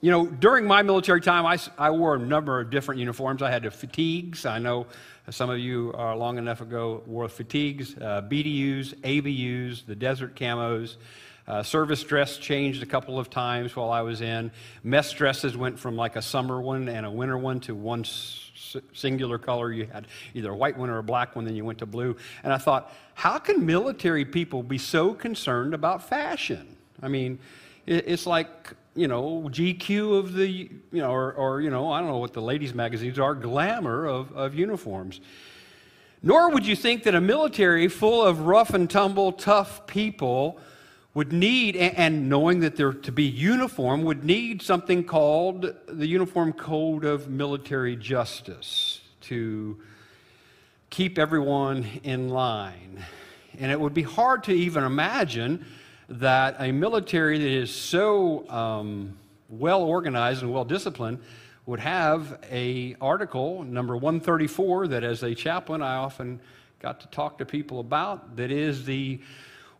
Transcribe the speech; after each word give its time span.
you 0.00 0.10
know, 0.10 0.26
during 0.26 0.66
my 0.66 0.82
military 0.82 1.20
time, 1.20 1.44
I, 1.44 1.58
I 1.76 1.90
wore 1.90 2.14
a 2.14 2.18
number 2.18 2.60
of 2.60 2.70
different 2.70 3.00
uniforms. 3.00 3.42
I 3.42 3.50
had 3.50 3.64
the 3.64 3.70
fatigues. 3.70 4.46
I 4.46 4.58
know 4.58 4.86
some 5.30 5.50
of 5.50 5.58
you 5.58 5.92
are 5.94 6.16
long 6.16 6.38
enough 6.38 6.60
ago 6.60 7.02
wore 7.06 7.28
fatigues, 7.28 7.96
uh, 7.96 8.22
BDUs, 8.22 8.94
ABUs, 9.00 9.84
the 9.84 9.96
desert 9.96 10.36
camos. 10.36 10.96
Uh, 11.46 11.62
service 11.62 12.02
dress 12.02 12.36
changed 12.36 12.82
a 12.82 12.86
couple 12.86 13.18
of 13.18 13.30
times 13.30 13.74
while 13.74 13.90
I 13.90 14.02
was 14.02 14.20
in. 14.20 14.50
Mess 14.84 15.12
dresses 15.12 15.56
went 15.56 15.78
from 15.78 15.96
like 15.96 16.16
a 16.16 16.22
summer 16.22 16.60
one 16.60 16.88
and 16.88 17.06
a 17.06 17.10
winter 17.10 17.38
one 17.38 17.58
to 17.60 17.74
one 17.74 18.00
s- 18.00 18.76
singular 18.92 19.38
color. 19.38 19.72
You 19.72 19.86
had 19.86 20.06
either 20.34 20.50
a 20.50 20.56
white 20.56 20.76
one 20.76 20.90
or 20.90 20.98
a 20.98 21.02
black 21.02 21.34
one, 21.34 21.46
then 21.46 21.56
you 21.56 21.64
went 21.64 21.78
to 21.78 21.86
blue. 21.86 22.16
And 22.42 22.52
I 22.52 22.58
thought, 22.58 22.92
how 23.14 23.38
can 23.38 23.64
military 23.64 24.26
people 24.26 24.62
be 24.62 24.76
so 24.76 25.14
concerned 25.14 25.72
about 25.72 26.06
fashion? 26.06 26.76
I 27.02 27.08
mean, 27.08 27.38
it, 27.86 28.04
it's 28.06 28.26
like, 28.26 28.74
you 28.98 29.06
know, 29.06 29.48
GQ 29.48 30.18
of 30.18 30.34
the, 30.34 30.48
you 30.48 30.70
know, 30.92 31.12
or, 31.12 31.32
or, 31.32 31.60
you 31.60 31.70
know, 31.70 31.92
I 31.92 32.00
don't 32.00 32.08
know 32.08 32.18
what 32.18 32.32
the 32.32 32.42
ladies' 32.42 32.74
magazines 32.74 33.16
are, 33.16 33.32
glamour 33.32 34.06
of, 34.06 34.32
of 34.32 34.56
uniforms. 34.56 35.20
Nor 36.20 36.50
would 36.50 36.66
you 36.66 36.74
think 36.74 37.04
that 37.04 37.14
a 37.14 37.20
military 37.20 37.86
full 37.86 38.24
of 38.24 38.40
rough 38.40 38.74
and 38.74 38.90
tumble, 38.90 39.30
tough 39.30 39.86
people 39.86 40.58
would 41.14 41.32
need, 41.32 41.76
and 41.76 42.28
knowing 42.28 42.58
that 42.60 42.74
they're 42.74 42.92
to 42.92 43.12
be 43.12 43.22
uniform, 43.22 44.02
would 44.02 44.24
need 44.24 44.62
something 44.62 45.04
called 45.04 45.74
the 45.86 46.06
Uniform 46.06 46.52
Code 46.52 47.04
of 47.04 47.28
Military 47.28 47.94
Justice 47.94 49.00
to 49.22 49.78
keep 50.90 51.18
everyone 51.18 51.86
in 52.02 52.30
line. 52.30 53.04
And 53.60 53.70
it 53.70 53.78
would 53.78 53.94
be 53.94 54.02
hard 54.02 54.42
to 54.44 54.52
even 54.52 54.82
imagine 54.82 55.64
that 56.08 56.56
a 56.58 56.72
military 56.72 57.38
that 57.38 57.50
is 57.50 57.74
so 57.74 58.48
um, 58.48 59.18
well 59.48 59.82
organized 59.82 60.42
and 60.42 60.52
well 60.52 60.64
disciplined 60.64 61.18
would 61.66 61.80
have 61.80 62.38
a 62.50 62.96
article 63.00 63.62
number 63.62 63.96
134 63.96 64.88
that 64.88 65.04
as 65.04 65.22
a 65.22 65.34
chaplain 65.34 65.82
i 65.82 65.96
often 65.96 66.40
got 66.80 67.00
to 67.00 67.06
talk 67.08 67.36
to 67.38 67.44
people 67.44 67.80
about 67.80 68.36
that 68.36 68.50
is 68.50 68.84
the 68.84 69.20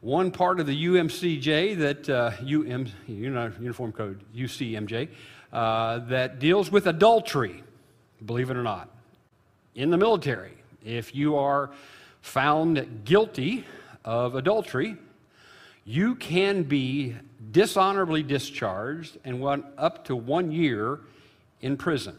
one 0.01 0.31
part 0.31 0.61
of 0.61 0.67
the 0.67 0.87
UMCJ 0.87 1.77
that 1.79 2.09
uh, 2.09 2.31
UM, 2.41 2.87
Uniform 3.09 3.93
Code 3.93 4.23
UCMJ 4.35 5.09
uh, 5.53 5.99
that 6.01 6.39
deals 6.39 6.71
with 6.71 6.87
adultery, 6.87 7.65
believe 8.25 8.51
it 8.51 8.57
or 8.57 8.63
not, 8.63 8.91
in 9.75 9.91
the 9.91 9.97
military. 9.97 10.53
If 10.85 11.15
you 11.15 11.37
are 11.37 11.71
found 12.21 13.05
guilty 13.05 13.65
of 14.05 14.37
adultery, 14.37 14.97
you 15.89 16.15
can 16.17 16.65
be 16.65 17.17
dishonorably 17.51 18.23
discharged 18.23 19.17
and 19.25 19.41
went 19.41 19.65
up 19.79 20.05
to 20.05 20.15
one 20.15 20.53
year 20.53 21.01
in 21.63 21.79
prison. 21.79 22.15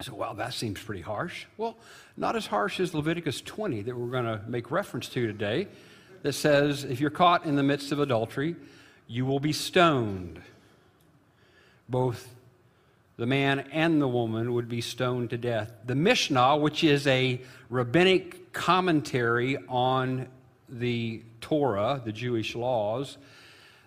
So, 0.00 0.14
well, 0.14 0.32
that 0.34 0.54
seems 0.54 0.80
pretty 0.80 1.00
harsh. 1.02 1.46
Well, 1.56 1.76
not 2.16 2.36
as 2.36 2.46
harsh 2.46 2.78
as 2.78 2.94
Leviticus 2.94 3.40
20 3.40 3.82
that 3.82 3.96
we're 3.96 4.12
going 4.12 4.26
to 4.26 4.40
make 4.46 4.70
reference 4.70 5.08
to 5.08 5.26
today 5.26 5.66
that 6.22 6.34
says 6.34 6.84
if 6.84 7.00
you're 7.00 7.10
caught 7.10 7.46
in 7.46 7.56
the 7.56 7.64
midst 7.64 7.90
of 7.90 7.98
adultery, 7.98 8.54
you 9.08 9.26
will 9.26 9.40
be 9.40 9.52
stoned. 9.52 10.40
Both 11.88 12.32
the 13.16 13.26
man 13.26 13.66
and 13.72 14.00
the 14.00 14.06
woman 14.06 14.54
would 14.54 14.68
be 14.68 14.82
stoned 14.82 15.30
to 15.30 15.36
death. 15.36 15.72
The 15.84 15.96
Mishnah, 15.96 16.58
which 16.58 16.84
is 16.84 17.08
a 17.08 17.40
rabbinic 17.70 18.52
commentary 18.52 19.56
on 19.68 20.28
the 20.68 21.22
Torah, 21.40 22.00
the 22.04 22.12
Jewish 22.12 22.54
laws, 22.54 23.18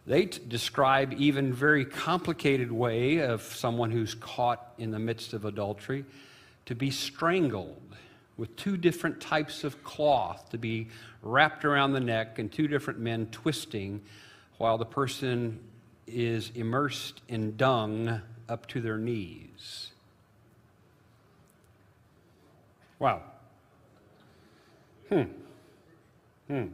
they 0.06 0.28
t- 0.28 0.42
describe 0.48 1.14
even 1.14 1.54
very 1.54 1.84
complicated 1.84 2.72
way 2.72 3.20
of 3.20 3.42
someone 3.42 3.92
who's 3.92 4.16
caught 4.16 4.74
in 4.78 4.92
the 4.92 5.00
midst 5.00 5.34
of 5.34 5.44
adultery 5.46 6.06
to 6.66 6.76
be 6.76 6.92
strangled 6.92 7.82
with 8.38 8.56
two 8.56 8.78
different 8.78 9.20
types 9.20 9.64
of 9.64 9.84
cloth 9.84 10.50
to 10.52 10.58
be 10.58 10.88
wrapped 11.22 11.66
around 11.66 11.94
the 11.94 12.00
neck 12.00 12.40
and 12.40 12.52
two 12.52 12.68
different 12.68 13.00
men 13.00 13.26
twisting 13.32 14.02
while 14.58 14.78
the 14.78 14.86
person 14.86 15.60
is 16.06 16.52
immersed 16.56 17.22
in 17.28 17.58
dung 17.58 18.22
up 18.48 18.66
to 18.68 18.80
their 18.80 18.98
knees. 18.98 19.92
Wow. 23.00 23.24
Hmm. 25.10 25.24
Hmm. 26.48 26.68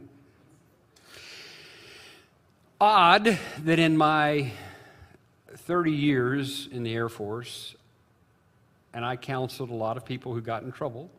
Odd 2.80 3.38
that 3.64 3.78
in 3.78 3.96
my 3.96 4.52
30 5.52 5.92
years 5.92 6.68
in 6.70 6.82
the 6.82 6.94
Air 6.94 7.08
Force, 7.08 7.74
and 8.92 9.04
I 9.04 9.16
counseled 9.16 9.70
a 9.70 9.74
lot 9.74 9.96
of 9.96 10.04
people 10.04 10.34
who 10.34 10.40
got 10.40 10.62
in 10.62 10.72
trouble 10.72 11.10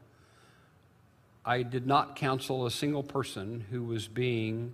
I 1.48 1.62
did 1.62 1.86
not 1.86 2.16
counsel 2.16 2.66
a 2.66 2.72
single 2.72 3.04
person 3.04 3.66
who 3.70 3.84
was 3.84 4.08
being 4.08 4.74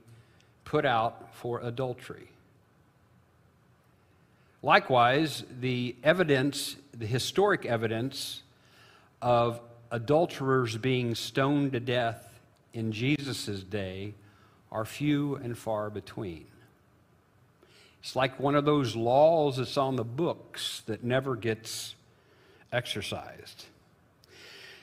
put 0.64 0.86
out 0.86 1.36
for 1.36 1.60
adultery. 1.60 2.30
Likewise, 4.64 5.44
the 5.60 5.98
evidence, 6.02 6.78
the 6.98 7.06
historic 7.06 7.66
evidence 7.66 8.44
of 9.22 9.60
adulterers 9.92 10.78
being 10.78 11.14
stoned 11.14 11.74
to 11.74 11.82
death 11.82 12.31
in 12.74 12.92
Jesus' 12.92 13.64
day 13.64 14.14
are 14.72 14.86
few 14.86 15.36
and 15.36 15.58
far 15.58 15.90
between. 15.90 16.46
It's 18.02 18.16
like 18.16 18.40
one 18.40 18.56
of 18.56 18.66
those 18.66 18.96
laws 18.96 19.58
that's 19.58 19.78
on 19.78 19.96
the 19.96 20.04
books 20.04 20.82
that 20.88 21.04
never 21.04 21.36
gets 21.36 21.96
exercised. 22.72 23.66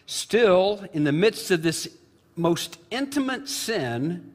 Still, 0.07 0.85
in 0.93 1.05
the 1.05 1.13
midst 1.13 1.51
of 1.51 1.63
this 1.63 1.89
most 2.37 2.79
intimate 2.91 3.49
sin, 3.49 4.33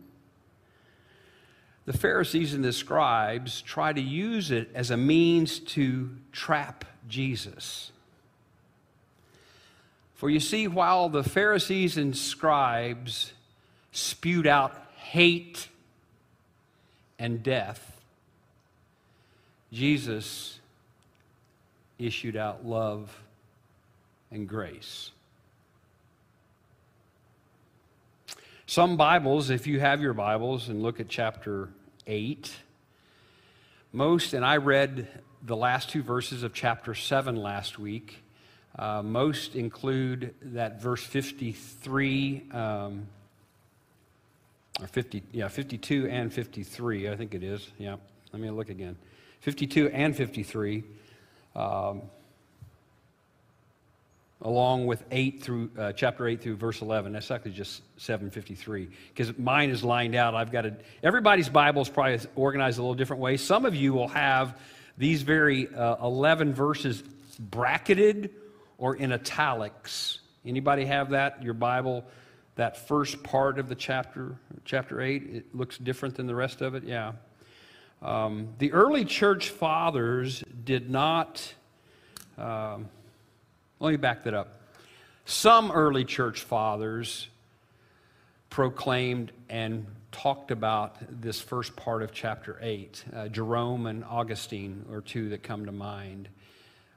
the 1.85 1.93
Pharisees 1.93 2.53
and 2.53 2.63
the 2.63 2.73
scribes 2.73 3.61
try 3.61 3.93
to 3.93 4.01
use 4.01 4.51
it 4.51 4.69
as 4.73 4.91
a 4.91 4.97
means 4.97 5.59
to 5.59 6.09
trap 6.31 6.85
Jesus. 7.07 7.91
For 10.13 10.29
you 10.29 10.39
see, 10.39 10.67
while 10.67 11.09
the 11.09 11.23
Pharisees 11.23 11.97
and 11.97 12.15
scribes 12.15 13.32
spewed 13.93 14.47
out 14.47 14.75
hate 14.97 15.69
and 17.17 17.41
death, 17.41 18.01
Jesus 19.71 20.59
issued 21.97 22.35
out 22.35 22.65
love 22.65 23.15
and 24.31 24.49
grace. 24.49 25.11
Some 28.65 28.97
Bibles, 28.97 29.51
if 29.51 29.67
you 29.67 29.79
have 29.79 30.01
your 30.01 30.13
Bibles 30.13 30.67
and 30.67 30.81
look 30.81 30.99
at 30.99 31.07
chapter 31.07 31.69
8, 32.07 32.51
most, 33.91 34.33
and 34.33 34.43
I 34.43 34.57
read 34.57 35.07
the 35.43 35.55
last 35.55 35.91
two 35.91 36.01
verses 36.01 36.41
of 36.41 36.53
chapter 36.53 36.95
7 36.95 37.35
last 37.35 37.77
week, 37.77 38.23
uh, 38.79 39.03
most 39.03 39.55
include 39.55 40.33
that 40.41 40.81
verse 40.81 41.03
53, 41.03 42.49
um, 42.51 43.07
or 44.79 44.87
50, 44.87 45.23
yeah, 45.31 45.47
52 45.47 46.07
and 46.07 46.33
53, 46.33 47.09
I 47.09 47.15
think 47.15 47.33
it 47.33 47.43
is. 47.43 47.69
Yeah, 47.77 47.97
let 48.31 48.41
me 48.41 48.49
look 48.49 48.69
again. 48.69 48.95
52 49.41 49.89
and 49.89 50.15
53. 50.15 50.83
Um, 51.55 52.01
along 54.43 54.85
with 54.85 55.03
8 55.09 55.41
through 55.41 55.71
uh, 55.77 55.93
chapter 55.93 56.27
8 56.27 56.41
through 56.41 56.57
verse 56.57 56.81
11 56.81 57.13
that's 57.13 57.31
actually 57.31 57.51
just 57.51 57.81
753 57.97 58.89
because 59.13 59.37
mine 59.37 59.69
is 59.69 59.83
lined 59.83 60.15
out 60.15 60.35
i've 60.35 60.51
got 60.51 60.61
to 60.61 60.75
everybody's 61.01 61.49
bible 61.49 61.81
is 61.81 61.89
probably 61.89 62.19
organized 62.35 62.77
a 62.77 62.81
little 62.81 62.95
different 62.95 63.21
way 63.21 63.37
some 63.37 63.65
of 63.65 63.73
you 63.73 63.93
will 63.93 64.09
have 64.09 64.59
these 64.97 65.21
very 65.21 65.73
uh, 65.73 65.95
11 66.05 66.53
verses 66.53 67.03
bracketed 67.39 68.31
or 68.77 68.95
in 68.95 69.13
italics 69.13 70.19
anybody 70.45 70.85
have 70.85 71.11
that 71.11 71.41
your 71.41 71.53
bible 71.53 72.03
that 72.55 72.87
first 72.87 73.23
part 73.23 73.59
of 73.59 73.69
the 73.69 73.75
chapter 73.75 74.35
chapter 74.65 75.01
8 75.01 75.23
it 75.23 75.55
looks 75.55 75.77
different 75.77 76.15
than 76.15 76.27
the 76.27 76.35
rest 76.35 76.61
of 76.61 76.75
it 76.75 76.83
yeah 76.83 77.13
um, 78.01 78.49
the 78.59 78.71
early 78.73 79.05
church 79.05 79.49
fathers 79.49 80.43
did 80.65 80.89
not 80.89 81.53
um, 82.37 82.89
let 83.79 83.91
me 83.91 83.97
back 83.97 84.23
that 84.23 84.33
up. 84.33 84.61
Some 85.25 85.71
early 85.71 86.05
church 86.05 86.41
fathers 86.41 87.27
proclaimed 88.49 89.31
and 89.49 89.85
talked 90.11 90.51
about 90.51 90.97
this 91.21 91.41
first 91.41 91.75
part 91.75 92.01
of 92.01 92.11
chapter 92.11 92.57
8. 92.61 93.03
Uh, 93.13 93.27
Jerome 93.27 93.87
and 93.87 94.03
Augustine 94.05 94.85
are 94.91 95.01
two 95.01 95.29
that 95.29 95.43
come 95.43 95.65
to 95.65 95.71
mind. 95.71 96.29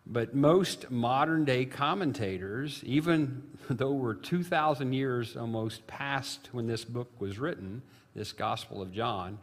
But 0.07 0.35
most 0.35 0.91
modern 0.91 1.45
day 1.45 1.65
commentators, 1.65 2.83
even 2.85 3.43
though 3.69 3.93
we're 3.93 4.15
2,000 4.15 4.93
years 4.93 5.37
almost 5.37 5.87
past 5.87 6.49
when 6.53 6.67
this 6.67 6.85
book 6.85 7.11
was 7.19 7.39
written, 7.39 7.83
this 8.15 8.33
Gospel 8.33 8.81
of 8.81 8.93
John, 8.93 9.39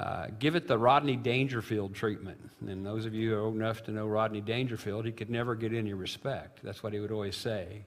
uh, 0.00 0.26
give 0.38 0.56
it 0.56 0.66
the 0.66 0.78
Rodney 0.78 1.16
Dangerfield 1.16 1.94
treatment. 1.94 2.38
And 2.66 2.84
those 2.84 3.04
of 3.06 3.14
you 3.14 3.30
who 3.30 3.36
are 3.36 3.40
old 3.40 3.54
enough 3.54 3.84
to 3.84 3.92
know 3.92 4.06
Rodney 4.06 4.40
Dangerfield, 4.40 5.04
he 5.04 5.12
could 5.12 5.30
never 5.30 5.54
get 5.54 5.72
any 5.72 5.92
respect. 5.92 6.60
That's 6.62 6.82
what 6.82 6.92
he 6.92 6.98
would 6.98 7.12
always 7.12 7.36
say. 7.36 7.84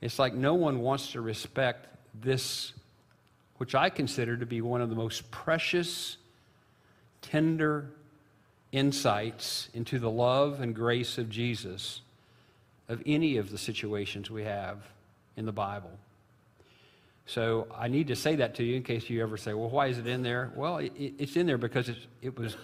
It's 0.00 0.18
like 0.18 0.34
no 0.34 0.54
one 0.54 0.80
wants 0.80 1.12
to 1.12 1.20
respect 1.20 1.88
this, 2.14 2.72
which 3.56 3.74
I 3.74 3.90
consider 3.90 4.36
to 4.36 4.46
be 4.46 4.60
one 4.60 4.80
of 4.80 4.90
the 4.90 4.94
most 4.94 5.30
precious, 5.30 6.18
tender 7.20 7.90
insights 8.72 9.68
into 9.74 9.98
the 9.98 10.10
love 10.10 10.60
and 10.60 10.74
grace 10.74 11.18
of 11.18 11.30
Jesus 11.30 12.02
of 12.88 13.02
any 13.06 13.36
of 13.36 13.50
the 13.50 13.58
situations 13.58 14.30
we 14.30 14.44
have 14.44 14.78
in 15.36 15.46
the 15.46 15.52
Bible. 15.52 15.90
So 17.26 17.66
I 17.76 17.88
need 17.88 18.08
to 18.08 18.16
say 18.16 18.36
that 18.36 18.54
to 18.54 18.64
you 18.64 18.76
in 18.76 18.82
case 18.82 19.10
you 19.10 19.22
ever 19.22 19.36
say, 19.36 19.52
well, 19.52 19.68
why 19.68 19.88
is 19.88 19.98
it 19.98 20.06
in 20.06 20.22
there? 20.22 20.50
Well, 20.56 20.78
it, 20.78 20.92
it's 20.96 21.36
in 21.36 21.46
there 21.46 21.58
because 21.58 21.90
it 22.22 22.38
was 22.38 22.56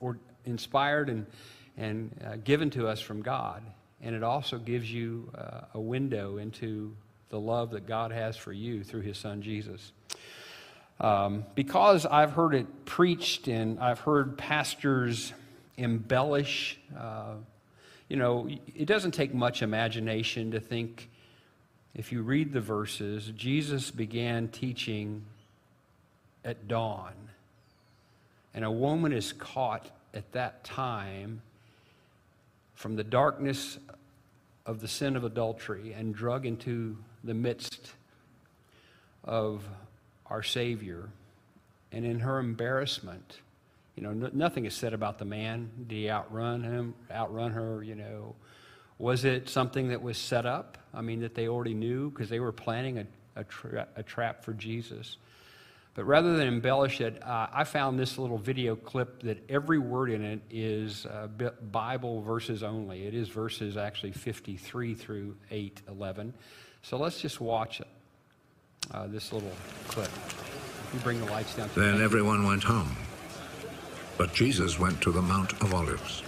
or 0.00 0.18
inspired 0.44 1.08
and, 1.08 1.26
and 1.78 2.10
uh, 2.26 2.36
given 2.44 2.68
to 2.70 2.86
us 2.86 3.00
from 3.00 3.22
God. 3.22 3.62
And 4.02 4.14
it 4.14 4.22
also 4.22 4.58
gives 4.58 4.92
you 4.92 5.30
uh, 5.36 5.62
a 5.72 5.80
window 5.80 6.36
into 6.36 6.94
the 7.30 7.40
love 7.40 7.70
that 7.70 7.86
God 7.86 8.12
has 8.12 8.36
for 8.36 8.52
you 8.52 8.84
through 8.84 9.00
his 9.00 9.16
son 9.16 9.40
Jesus. 9.40 9.92
Um, 11.00 11.44
because 11.54 12.06
I've 12.06 12.32
heard 12.32 12.54
it 12.54 12.84
preached 12.84 13.48
and 13.48 13.80
I've 13.80 14.00
heard 14.00 14.38
pastors 14.38 15.32
embellish, 15.76 16.78
uh, 16.96 17.34
you 18.08 18.16
know, 18.16 18.48
it 18.76 18.86
doesn't 18.86 19.12
take 19.12 19.34
much 19.34 19.62
imagination 19.62 20.52
to 20.52 20.60
think 20.60 21.08
if 21.94 22.12
you 22.12 22.22
read 22.22 22.52
the 22.52 22.60
verses, 22.60 23.32
Jesus 23.36 23.90
began 23.90 24.48
teaching 24.48 25.24
at 26.44 26.68
dawn. 26.68 27.12
And 28.52 28.64
a 28.64 28.70
woman 28.70 29.12
is 29.12 29.32
caught 29.32 29.90
at 30.12 30.30
that 30.32 30.64
time 30.64 31.42
from 32.74 32.96
the 32.96 33.04
darkness 33.04 33.78
of 34.66 34.80
the 34.80 34.88
sin 34.88 35.16
of 35.16 35.24
adultery 35.24 35.92
and 35.92 36.14
drug 36.14 36.46
into 36.46 36.96
the 37.22 37.34
midst 37.34 37.92
of 39.22 39.62
our 40.34 40.42
Savior. 40.42 41.08
And 41.92 42.04
in 42.04 42.18
her 42.18 42.40
embarrassment, 42.40 43.40
you 43.94 44.02
know, 44.02 44.12
nothing 44.32 44.64
is 44.64 44.74
said 44.74 44.92
about 44.92 45.18
the 45.18 45.24
man. 45.24 45.70
Did 45.86 45.94
he 45.94 46.10
outrun 46.10 46.64
him, 46.64 46.94
outrun 47.08 47.52
her, 47.52 47.84
you 47.84 47.94
know? 47.94 48.34
Was 48.98 49.24
it 49.24 49.48
something 49.48 49.88
that 49.90 50.02
was 50.02 50.18
set 50.18 50.44
up? 50.44 50.76
I 50.92 51.02
mean, 51.02 51.20
that 51.20 51.36
they 51.36 51.46
already 51.46 51.74
knew 51.74 52.10
because 52.10 52.28
they 52.28 52.40
were 52.40 52.50
planning 52.50 52.98
a, 52.98 53.06
a, 53.36 53.44
tra- 53.44 53.86
a, 53.94 54.02
trap 54.02 54.42
for 54.42 54.52
Jesus. 54.54 55.18
But 55.94 56.04
rather 56.04 56.36
than 56.36 56.48
embellish 56.48 57.00
it, 57.00 57.22
uh, 57.22 57.46
I 57.52 57.62
found 57.62 57.96
this 57.96 58.18
little 58.18 58.38
video 58.38 58.74
clip 58.74 59.22
that 59.22 59.38
every 59.48 59.78
word 59.78 60.10
in 60.10 60.24
it 60.24 60.40
is 60.50 61.06
uh, 61.06 61.28
Bible 61.70 62.22
verses 62.22 62.64
only. 62.64 63.06
It 63.06 63.14
is 63.14 63.28
verses 63.28 63.76
actually 63.76 64.12
53 64.12 64.94
through 64.94 65.36
8, 65.52 65.82
11. 65.86 66.34
So 66.82 66.96
let's 66.96 67.20
just 67.20 67.40
watch 67.40 67.80
it, 67.80 67.86
uh, 68.92 69.06
this 69.06 69.32
little 69.32 69.52
clip. 69.88 70.10
You 70.92 71.00
bring 71.00 71.20
the 71.20 71.30
lights 71.30 71.54
down. 71.54 71.70
Then 71.74 72.00
everyone 72.00 72.44
went 72.44 72.64
home. 72.64 72.96
But 74.16 74.32
Jesus 74.32 74.78
went 74.78 75.00
to 75.02 75.10
the 75.10 75.22
Mount 75.22 75.52
of 75.60 75.74
Olives. 75.74 76.22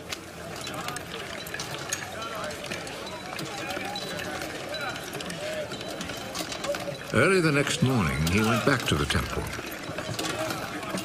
Early 7.14 7.40
the 7.40 7.52
next 7.52 7.82
morning, 7.82 8.26
he 8.26 8.40
went 8.40 8.66
back 8.66 8.82
to 8.88 8.94
the 8.94 9.06
temple. 9.06 9.42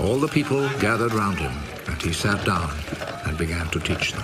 All 0.03 0.18
the 0.18 0.27
people 0.27 0.68
gathered 0.80 1.13
round 1.13 1.38
him, 1.38 1.53
and 1.88 2.01
he 2.01 2.12
sat 2.12 2.44
down 2.45 2.74
and 3.25 3.38
began 3.38 3.68
to 3.69 3.80
teach 3.80 4.12
them. 4.13 4.24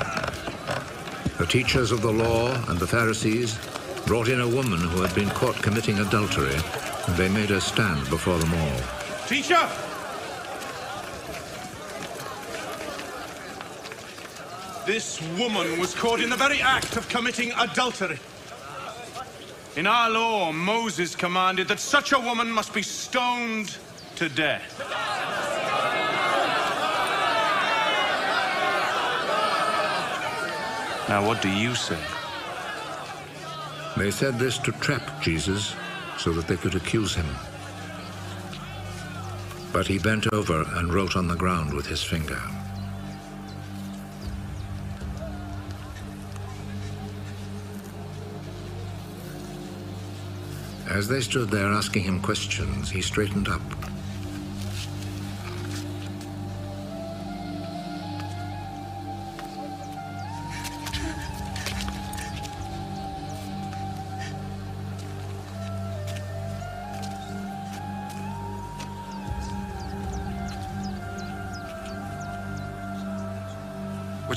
The 1.37 1.45
teachers 1.45 1.91
of 1.91 2.01
the 2.01 2.11
law 2.11 2.51
and 2.67 2.79
the 2.79 2.87
Pharisees 2.87 3.59
brought 4.07 4.29
in 4.29 4.39
a 4.39 4.47
woman 4.47 4.79
who 4.79 5.01
had 5.01 5.13
been 5.13 5.29
caught 5.31 5.61
committing 5.61 5.99
adultery, 5.99 6.55
and 7.07 7.17
they 7.17 7.27
made 7.27 7.49
her 7.49 7.59
stand 7.59 8.09
before 8.09 8.37
them 8.37 8.53
all. 8.53 8.79
Teacher! 9.27 9.69
This 14.85 15.21
woman 15.37 15.77
was 15.77 15.93
caught 15.93 16.21
in 16.21 16.29
the 16.29 16.37
very 16.37 16.61
act 16.61 16.95
of 16.95 17.09
committing 17.09 17.51
adultery. 17.57 18.17
In 19.75 19.85
our 19.85 20.09
law, 20.09 20.53
Moses 20.53 21.13
commanded 21.13 21.67
that 21.67 21.81
such 21.81 22.13
a 22.13 22.19
woman 22.19 22.49
must 22.49 22.73
be 22.73 22.81
stoned 22.81 23.75
to 24.15 24.29
death. 24.29 24.79
Now, 31.09 31.27
what 31.27 31.41
do 31.41 31.49
you 31.49 31.75
say? 31.75 31.99
They 33.97 34.11
said 34.11 34.37
this 34.37 34.59
to 34.59 34.71
trap 34.73 35.21
Jesus 35.23 35.75
so 36.19 36.31
that 36.33 36.47
they 36.47 36.55
could 36.55 36.75
accuse 36.75 37.15
him. 37.15 37.25
But 39.73 39.87
he 39.87 39.97
bent 39.97 40.31
over 40.31 40.65
and 40.75 40.93
wrote 40.93 41.15
on 41.15 41.27
the 41.27 41.35
ground 41.35 41.73
with 41.73 41.87
his 41.87 42.03
finger. 42.03 42.39
As 50.87 51.07
they 51.07 51.19
stood 51.21 51.49
there 51.49 51.67
asking 51.67 52.03
him 52.03 52.21
questions, 52.21 52.91
he 52.91 53.01
straightened 53.01 53.49
up. 53.49 53.61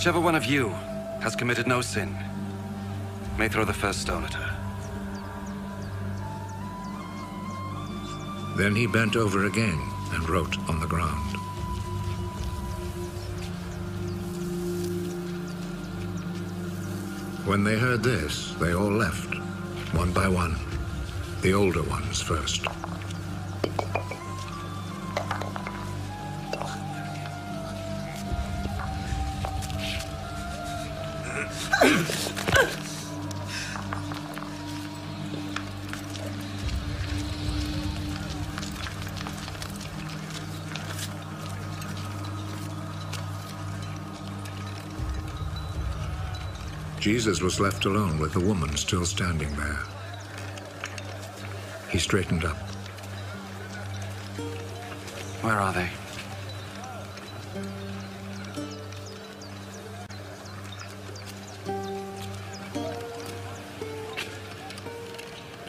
Whichever 0.01 0.21
one 0.21 0.35
of 0.35 0.47
you 0.47 0.71
has 1.21 1.37
committed 1.37 1.67
no 1.67 1.83
sin 1.83 2.17
may 3.37 3.49
throw 3.49 3.67
the 3.67 3.75
first 3.75 4.01
stone 4.01 4.25
at 4.25 4.33
her. 4.33 4.57
Then 8.57 8.75
he 8.75 8.87
bent 8.87 9.15
over 9.15 9.45
again 9.45 9.79
and 10.15 10.27
wrote 10.27 10.57
on 10.71 10.81
the 10.81 10.87
ground. 10.87 11.37
When 17.47 17.63
they 17.63 17.79
heard 17.79 18.03
this, 18.03 18.55
they 18.55 18.73
all 18.73 18.91
left, 18.91 19.35
one 19.93 20.13
by 20.13 20.29
one, 20.29 20.57
the 21.43 21.53
older 21.53 21.83
ones 21.83 22.23
first. 22.23 22.67
Jesus 47.31 47.45
was 47.45 47.61
left 47.61 47.85
alone 47.85 48.19
with 48.19 48.33
the 48.33 48.41
woman 48.41 48.77
still 48.77 49.07
standing 49.07 49.55
there. 49.55 49.79
He 51.89 51.97
straightened 51.97 52.45
up. 52.45 52.57
Where 55.41 55.55
are 55.55 55.73
they? 55.73 55.89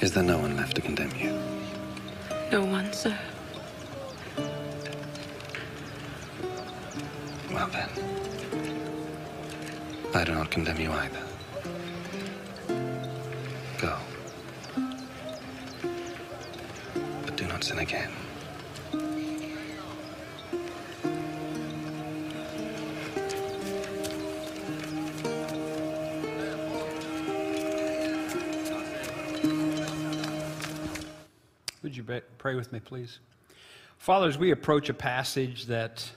Is 0.01 0.13
there 0.13 0.23
no 0.23 0.39
one 0.39 0.57
left 0.57 0.77
to 0.77 0.81
condemn 0.81 1.15
you? 1.15 1.39
No 2.51 2.65
one, 2.65 2.91
sir. 2.91 3.15
Well 7.53 7.67
then, 7.67 7.89
I 10.15 10.23
do 10.23 10.33
not 10.33 10.49
condemn 10.49 10.79
you 10.79 10.91
either. 10.91 11.30
Again. 17.77 18.11
Would 31.81 31.97
you 31.97 32.03
pray 32.37 32.55
with 32.55 32.71
me, 32.71 32.79
please? 32.79 33.19
Father, 33.97 34.27
as 34.27 34.37
we 34.37 34.51
approach 34.51 34.89
a 34.89 34.93
passage 34.93 35.65
that 35.65 36.07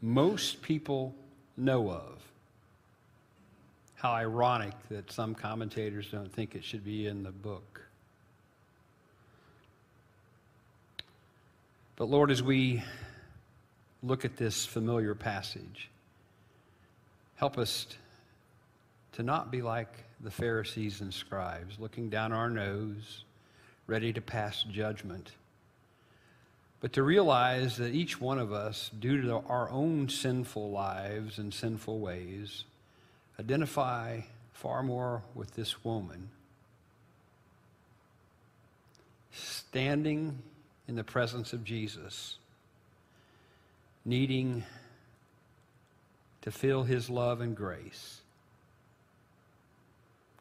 most 0.00 0.62
people 0.62 1.14
know 1.56 1.90
of. 1.90 2.22
How 3.94 4.12
ironic 4.12 4.74
that 4.90 5.10
some 5.10 5.34
commentators 5.34 6.10
don't 6.10 6.32
think 6.32 6.54
it 6.54 6.64
should 6.64 6.84
be 6.84 7.06
in 7.06 7.22
the 7.22 7.32
book. 7.32 7.87
But 11.98 12.08
Lord, 12.08 12.30
as 12.30 12.44
we 12.44 12.84
look 14.04 14.24
at 14.24 14.36
this 14.36 14.64
familiar 14.64 15.16
passage, 15.16 15.90
help 17.34 17.58
us 17.58 17.88
to 19.14 19.24
not 19.24 19.50
be 19.50 19.62
like 19.62 19.92
the 20.20 20.30
Pharisees 20.30 21.00
and 21.00 21.12
scribes, 21.12 21.76
looking 21.80 22.08
down 22.08 22.32
our 22.32 22.48
nose, 22.48 23.24
ready 23.88 24.12
to 24.12 24.20
pass 24.20 24.62
judgment, 24.62 25.32
but 26.80 26.92
to 26.92 27.02
realize 27.02 27.76
that 27.78 27.92
each 27.92 28.20
one 28.20 28.38
of 28.38 28.52
us, 28.52 28.92
due 29.00 29.20
to 29.22 29.42
our 29.48 29.68
own 29.68 30.08
sinful 30.08 30.70
lives 30.70 31.38
and 31.38 31.52
sinful 31.52 31.98
ways, 31.98 32.62
identify 33.40 34.20
far 34.52 34.84
more 34.84 35.24
with 35.34 35.52
this 35.56 35.84
woman 35.84 36.28
standing 39.32 40.40
in 40.88 40.96
the 40.96 41.04
presence 41.04 41.52
of 41.52 41.62
Jesus, 41.62 42.38
needing 44.06 44.64
to 46.40 46.50
feel 46.50 46.82
his 46.82 47.10
love 47.10 47.42
and 47.42 47.54
grace, 47.54 48.22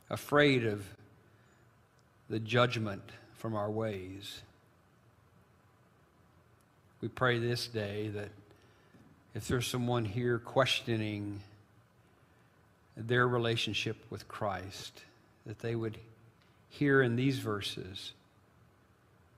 afraid 0.09 0.65
of 0.65 0.85
the 2.29 2.39
judgment 2.39 3.03
from 3.33 3.55
our 3.55 3.69
ways. 3.69 4.41
We 7.01 7.09
pray 7.09 7.39
this 7.39 7.67
day 7.67 8.07
that 8.07 8.29
if 9.35 9.47
there's 9.47 9.67
someone 9.67 10.05
here 10.05 10.39
questioning 10.39 11.41
their 12.95 13.27
relationship 13.27 13.97
with 14.09 14.27
Christ, 14.27 15.03
that 15.45 15.59
they 15.59 15.75
would 15.75 15.97
hear 16.69 17.01
in 17.01 17.17
these 17.17 17.37
verses 17.37 18.13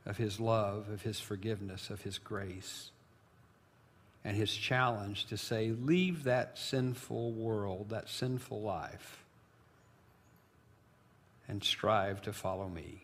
of 0.09 0.17
his 0.17 0.39
love, 0.39 0.89
of 0.89 1.03
his 1.03 1.19
forgiveness, 1.19 1.91
of 1.91 2.01
his 2.01 2.17
grace, 2.17 2.89
and 4.25 4.35
his 4.35 4.51
challenge 4.51 5.27
to 5.27 5.37
say, 5.37 5.69
Leave 5.69 6.23
that 6.23 6.57
sinful 6.57 7.31
world, 7.31 7.89
that 7.89 8.09
sinful 8.09 8.59
life, 8.59 9.23
and 11.47 11.63
strive 11.63 12.23
to 12.23 12.33
follow 12.33 12.67
me. 12.67 13.03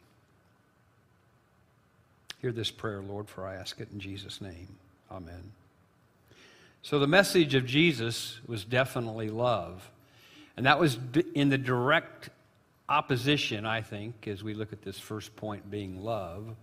Hear 2.41 2.51
this 2.51 2.71
prayer, 2.71 3.03
Lord, 3.03 3.29
for 3.29 3.45
I 3.45 3.55
ask 3.55 3.79
it 3.79 3.89
in 3.93 3.99
Jesus' 3.99 4.41
name. 4.41 4.75
Amen. 5.11 5.51
So 6.81 6.97
the 6.97 7.07
message 7.07 7.53
of 7.53 7.67
Jesus 7.67 8.39
was 8.47 8.65
definitely 8.65 9.29
love. 9.29 9.91
And 10.57 10.65
that 10.65 10.79
was 10.79 10.97
in 11.35 11.49
the 11.49 11.57
direct 11.57 12.29
opposition, 12.89 13.63
I 13.63 13.81
think, 13.81 14.27
as 14.27 14.43
we 14.43 14.55
look 14.55 14.73
at 14.73 14.81
this 14.81 14.97
first 14.97 15.35
point 15.35 15.69
being 15.69 16.03
love, 16.03 16.55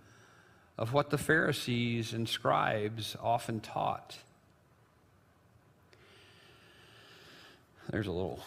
of 0.79 0.93
what 0.93 1.11
the 1.11 1.19
Pharisees 1.19 2.12
and 2.12 2.29
scribes 2.29 3.17
often 3.23 3.61
taught. 3.61 4.17
There's 7.91 8.07
a 8.07 8.12
little 8.12 8.41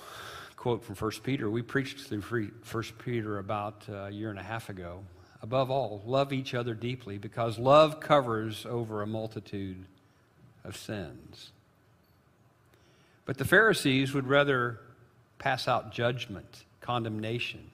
quote 0.56 0.84
from 0.84 0.96
1 0.96 1.12
Peter. 1.24 1.50
We 1.50 1.62
preached 1.62 2.00
through 2.00 2.22
1 2.22 2.84
Peter 3.04 3.38
about 3.38 3.88
a 3.88 4.10
year 4.10 4.30
and 4.30 4.40
a 4.40 4.44
half 4.44 4.70
ago. 4.70 5.04
Above 5.42 5.70
all, 5.70 6.02
love 6.06 6.34
each 6.34 6.56
other 6.56 6.74
deeply 6.74 7.20
because 7.20 7.60
love 7.60 8.00
covers 8.00 8.66
over 8.66 9.04
a 9.04 9.08
multitude 9.08 9.86
of 10.64 10.76
sins. 10.76 11.52
But 13.26 13.38
the 13.38 13.46
Pharisees 13.46 14.14
would 14.14 14.28
rather 14.28 14.80
pass 15.38 15.68
out 15.68 15.92
judgment, 15.92 16.64
condemnation, 16.82 17.70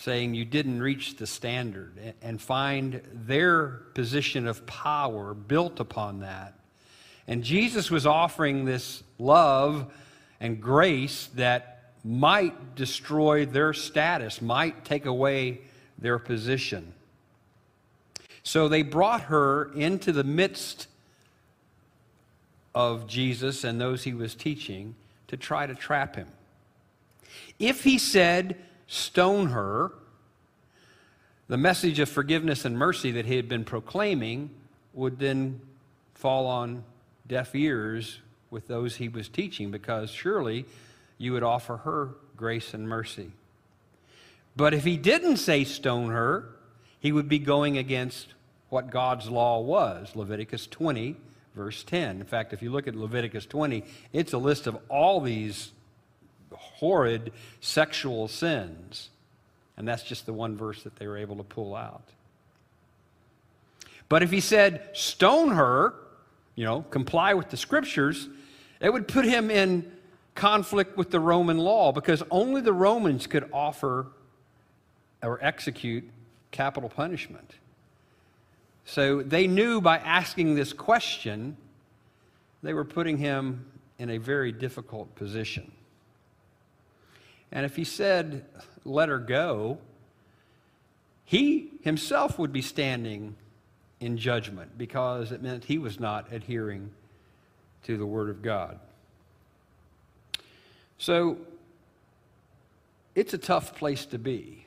saying 0.00 0.32
you 0.32 0.46
didn't 0.46 0.80
reach 0.80 1.16
the 1.16 1.26
standard, 1.26 1.92
and 2.22 2.40
find 2.40 3.02
their 3.12 3.82
position 3.92 4.46
of 4.46 4.64
power 4.64 5.34
built 5.34 5.78
upon 5.78 6.20
that. 6.20 6.54
And 7.28 7.44
Jesus 7.44 7.90
was 7.90 8.06
offering 8.06 8.64
this 8.64 9.02
love 9.18 9.92
and 10.40 10.60
grace 10.60 11.28
that 11.34 11.92
might 12.02 12.74
destroy 12.74 13.44
their 13.44 13.74
status, 13.74 14.40
might 14.40 14.86
take 14.86 15.04
away 15.04 15.60
their 15.98 16.18
position. 16.18 16.94
So 18.42 18.68
they 18.68 18.82
brought 18.82 19.24
her 19.24 19.70
into 19.74 20.12
the 20.12 20.24
midst 20.24 20.86
of 22.74 23.06
Jesus 23.06 23.64
and 23.64 23.78
those 23.78 24.04
he 24.04 24.14
was 24.14 24.34
teaching 24.34 24.94
to 25.28 25.36
try 25.36 25.66
to 25.66 25.74
trap 25.74 26.16
him. 26.16 26.28
If 27.58 27.84
he 27.84 27.98
said, 27.98 28.56
stone 28.90 29.50
her, 29.50 29.92
the 31.46 31.56
message 31.56 32.00
of 32.00 32.08
forgiveness 32.08 32.64
and 32.64 32.76
mercy 32.76 33.12
that 33.12 33.24
he 33.24 33.36
had 33.36 33.48
been 33.48 33.64
proclaiming 33.64 34.50
would 34.92 35.20
then 35.20 35.60
fall 36.14 36.48
on 36.48 36.82
deaf 37.28 37.54
ears 37.54 38.18
with 38.50 38.66
those 38.66 38.96
he 38.96 39.08
was 39.08 39.28
teaching 39.28 39.70
because 39.70 40.10
surely 40.10 40.64
you 41.18 41.32
would 41.32 41.44
offer 41.44 41.76
her 41.78 42.08
grace 42.36 42.74
and 42.74 42.88
mercy. 42.88 43.30
But 44.56 44.74
if 44.74 44.82
he 44.82 44.96
didn't 44.96 45.36
say 45.36 45.62
stone 45.62 46.10
her, 46.10 46.48
he 46.98 47.12
would 47.12 47.28
be 47.28 47.38
going 47.38 47.78
against 47.78 48.34
what 48.70 48.90
God's 48.90 49.30
law 49.30 49.60
was 49.60 50.16
Leviticus 50.16 50.66
20, 50.66 51.14
verse 51.54 51.84
10. 51.84 52.20
In 52.20 52.26
fact, 52.26 52.52
if 52.52 52.60
you 52.60 52.72
look 52.72 52.88
at 52.88 52.96
Leviticus 52.96 53.46
20, 53.46 53.84
it's 54.12 54.32
a 54.32 54.38
list 54.38 54.66
of 54.66 54.76
all 54.88 55.20
these 55.20 55.70
horrid 56.56 57.32
sexual 57.60 58.28
sins. 58.28 59.10
And 59.76 59.86
that's 59.88 60.02
just 60.02 60.26
the 60.26 60.32
one 60.32 60.56
verse 60.56 60.82
that 60.82 60.96
they 60.96 61.06
were 61.06 61.16
able 61.16 61.36
to 61.36 61.42
pull 61.42 61.74
out. 61.74 62.02
But 64.08 64.22
if 64.22 64.30
he 64.30 64.40
said, 64.40 64.90
stone 64.92 65.52
her, 65.52 65.94
you 66.56 66.64
know, 66.64 66.82
comply 66.82 67.34
with 67.34 67.48
the 67.48 67.56
scriptures, 67.56 68.28
it 68.80 68.92
would 68.92 69.06
put 69.08 69.24
him 69.24 69.50
in 69.50 69.90
conflict 70.34 70.96
with 70.96 71.10
the 71.10 71.20
Roman 71.20 71.58
law 71.58 71.92
because 71.92 72.22
only 72.30 72.60
the 72.60 72.72
Romans 72.72 73.26
could 73.26 73.48
offer 73.52 74.06
or 75.22 75.38
execute 75.42 76.08
capital 76.50 76.88
punishment. 76.88 77.54
So 78.84 79.22
they 79.22 79.46
knew 79.46 79.80
by 79.80 79.98
asking 79.98 80.54
this 80.54 80.72
question, 80.72 81.56
they 82.62 82.74
were 82.74 82.84
putting 82.84 83.18
him 83.18 83.66
in 83.98 84.10
a 84.10 84.18
very 84.18 84.50
difficult 84.50 85.14
position. 85.14 85.70
And 87.52 87.66
if 87.66 87.76
he 87.76 87.84
said, 87.84 88.44
let 88.84 89.08
her 89.08 89.18
go, 89.18 89.78
he 91.24 91.70
himself 91.82 92.38
would 92.38 92.52
be 92.52 92.62
standing 92.62 93.36
in 94.00 94.16
judgment 94.16 94.76
because 94.78 95.32
it 95.32 95.42
meant 95.42 95.64
he 95.64 95.78
was 95.78 96.00
not 96.00 96.32
adhering 96.32 96.90
to 97.84 97.96
the 97.96 98.06
Word 98.06 98.30
of 98.30 98.42
God. 98.42 98.78
So 100.98 101.38
it's 103.14 103.34
a 103.34 103.38
tough 103.38 103.74
place 103.76 104.06
to 104.06 104.18
be. 104.18 104.66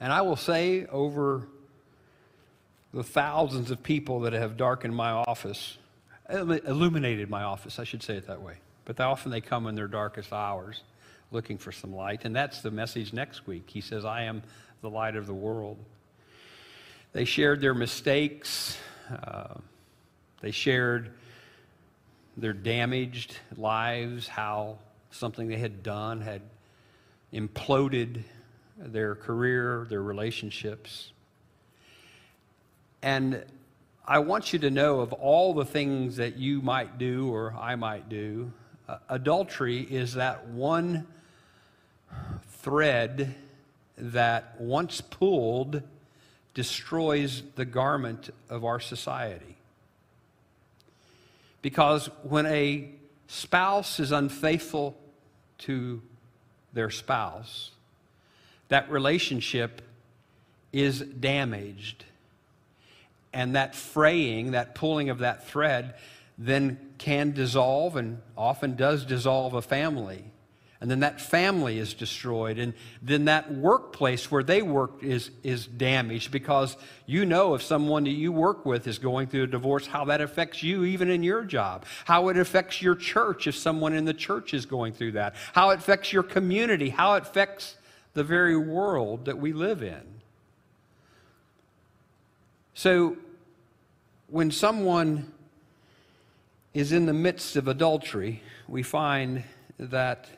And 0.00 0.12
I 0.12 0.22
will 0.22 0.36
say, 0.36 0.86
over 0.86 1.46
the 2.92 3.04
thousands 3.04 3.70
of 3.70 3.82
people 3.82 4.20
that 4.20 4.32
have 4.32 4.56
darkened 4.56 4.94
my 4.94 5.10
office, 5.10 5.78
illuminated 6.28 7.30
my 7.30 7.42
office, 7.42 7.78
I 7.78 7.84
should 7.84 8.02
say 8.02 8.16
it 8.16 8.26
that 8.26 8.42
way. 8.42 8.56
But 8.84 9.00
often 9.00 9.30
they 9.30 9.40
come 9.40 9.66
in 9.66 9.74
their 9.74 9.88
darkest 9.88 10.32
hours 10.32 10.82
looking 11.30 11.58
for 11.58 11.72
some 11.72 11.94
light. 11.94 12.24
And 12.24 12.34
that's 12.34 12.60
the 12.60 12.70
message 12.70 13.12
next 13.12 13.46
week. 13.46 13.68
He 13.68 13.80
says, 13.80 14.04
I 14.04 14.22
am 14.22 14.42
the 14.82 14.90
light 14.90 15.16
of 15.16 15.26
the 15.26 15.34
world. 15.34 15.78
They 17.12 17.24
shared 17.24 17.60
their 17.60 17.74
mistakes, 17.74 18.76
uh, 19.10 19.54
they 20.40 20.50
shared 20.50 21.12
their 22.36 22.52
damaged 22.52 23.36
lives, 23.56 24.26
how 24.26 24.78
something 25.10 25.46
they 25.46 25.58
had 25.58 25.82
done 25.82 26.20
had 26.20 26.42
imploded 27.32 28.22
their 28.76 29.14
career, 29.14 29.86
their 29.88 30.02
relationships. 30.02 31.12
And 33.02 33.44
I 34.06 34.18
want 34.18 34.52
you 34.52 34.58
to 34.60 34.70
know 34.70 35.00
of 35.00 35.12
all 35.12 35.54
the 35.54 35.64
things 35.64 36.16
that 36.16 36.36
you 36.36 36.60
might 36.60 36.98
do 36.98 37.28
or 37.32 37.54
I 37.58 37.76
might 37.76 38.08
do, 38.08 38.52
adultery 39.08 39.80
is 39.80 40.14
that 40.14 40.48
one 40.48 41.06
thread 42.48 43.34
that, 43.96 44.60
once 44.60 45.00
pulled, 45.00 45.82
destroys 46.54 47.42
the 47.56 47.64
garment 47.64 48.30
of 48.48 48.64
our 48.64 48.80
society. 48.80 49.56
Because 51.62 52.10
when 52.22 52.46
a 52.46 52.90
spouse 53.26 53.98
is 53.98 54.12
unfaithful 54.12 54.96
to 55.58 56.02
their 56.72 56.90
spouse, 56.90 57.70
that 58.68 58.90
relationship 58.90 59.82
is 60.72 61.00
damaged. 61.00 62.04
and 63.34 63.56
that 63.56 63.74
fraying, 63.74 64.52
that 64.52 64.74
pulling 64.76 65.10
of 65.10 65.18
that 65.18 65.46
thread, 65.48 65.94
then 66.36 66.78
can 66.98 67.32
dissolve 67.32 67.96
and 67.96 68.20
often 68.36 68.76
does 68.76 69.04
dissolve 69.04 69.54
a 69.54 69.62
family. 69.62 70.24
And 70.80 70.90
then 70.90 71.00
that 71.00 71.18
family 71.18 71.78
is 71.78 71.94
destroyed. 71.94 72.58
And 72.58 72.74
then 73.00 73.24
that 73.24 73.50
workplace 73.50 74.30
where 74.30 74.42
they 74.42 74.60
work 74.60 75.02
is, 75.02 75.30
is 75.42 75.66
damaged 75.66 76.30
because 76.30 76.76
you 77.06 77.24
know 77.24 77.54
if 77.54 77.62
someone 77.62 78.04
that 78.04 78.10
you 78.10 78.32
work 78.32 78.66
with 78.66 78.86
is 78.86 78.98
going 78.98 79.28
through 79.28 79.44
a 79.44 79.46
divorce, 79.46 79.86
how 79.86 80.04
that 80.06 80.20
affects 80.20 80.62
you 80.62 80.84
even 80.84 81.08
in 81.08 81.22
your 81.22 81.42
job. 81.42 81.86
How 82.04 82.28
it 82.28 82.36
affects 82.36 82.82
your 82.82 82.96
church 82.96 83.46
if 83.46 83.56
someone 83.56 83.94
in 83.94 84.04
the 84.04 84.12
church 84.12 84.52
is 84.52 84.66
going 84.66 84.92
through 84.92 85.12
that. 85.12 85.36
How 85.54 85.70
it 85.70 85.78
affects 85.78 86.12
your 86.12 86.22
community. 86.22 86.90
How 86.90 87.14
it 87.14 87.22
affects 87.22 87.76
the 88.12 88.24
very 88.24 88.56
world 88.56 89.24
that 89.24 89.38
we 89.38 89.54
live 89.54 89.82
in. 89.82 90.02
So 92.74 93.16
when 94.28 94.50
someone 94.50 95.32
is 96.74 96.90
in 96.90 97.06
the 97.06 97.12
midst 97.12 97.56
of 97.56 97.68
adultery, 97.68 98.42
we 98.68 98.82
find 98.82 99.44
that 99.78 100.28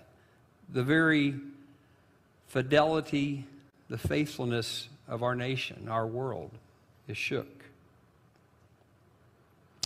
the 0.68 0.82
very 0.82 1.34
fidelity, 2.46 3.46
the 3.88 3.98
faithfulness 3.98 4.88
of 5.08 5.22
our 5.22 5.34
nation, 5.34 5.88
our 5.88 6.06
world, 6.06 6.50
is 7.08 7.16
shook. 7.16 7.48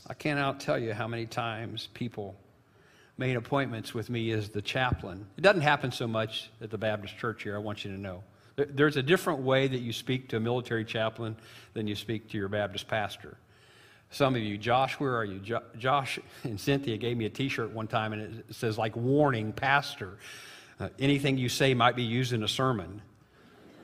I 0.08 0.14
cannot 0.14 0.58
tell 0.58 0.78
you 0.78 0.92
how 0.92 1.06
many 1.06 1.26
times 1.26 1.88
people 1.94 2.34
made 3.16 3.36
appointments 3.36 3.94
with 3.94 4.10
me 4.10 4.32
as 4.32 4.48
the 4.48 4.62
chaplain. 4.62 5.26
It 5.36 5.42
doesn't 5.42 5.60
happen 5.60 5.92
so 5.92 6.08
much 6.08 6.50
at 6.60 6.70
the 6.70 6.78
Baptist 6.78 7.16
church 7.18 7.42
here, 7.44 7.54
I 7.54 7.58
want 7.58 7.84
you 7.84 7.92
to 7.92 8.00
know. 8.00 8.24
There's 8.56 8.96
a 8.96 9.02
different 9.02 9.40
way 9.40 9.68
that 9.68 9.78
you 9.78 9.92
speak 9.92 10.28
to 10.30 10.38
a 10.38 10.40
military 10.40 10.84
chaplain 10.84 11.36
than 11.74 11.86
you 11.86 11.94
speak 11.94 12.30
to 12.30 12.38
your 12.38 12.48
Baptist 12.48 12.88
pastor. 12.88 13.36
Some 14.12 14.34
of 14.34 14.42
you, 14.42 14.58
Josh, 14.58 14.98
where 14.98 15.16
are 15.16 15.24
you? 15.24 15.38
Jo- 15.38 15.62
Josh 15.78 16.18
and 16.42 16.60
Cynthia 16.60 16.96
gave 16.96 17.16
me 17.16 17.26
a 17.26 17.30
t 17.30 17.48
shirt 17.48 17.70
one 17.70 17.86
time 17.86 18.12
and 18.12 18.42
it 18.48 18.54
says, 18.54 18.76
like, 18.76 18.96
warning, 18.96 19.52
pastor. 19.52 20.18
Uh, 20.80 20.88
anything 20.98 21.38
you 21.38 21.48
say 21.48 21.74
might 21.74 21.94
be 21.94 22.02
used 22.02 22.32
in 22.32 22.42
a 22.42 22.48
sermon. 22.48 23.00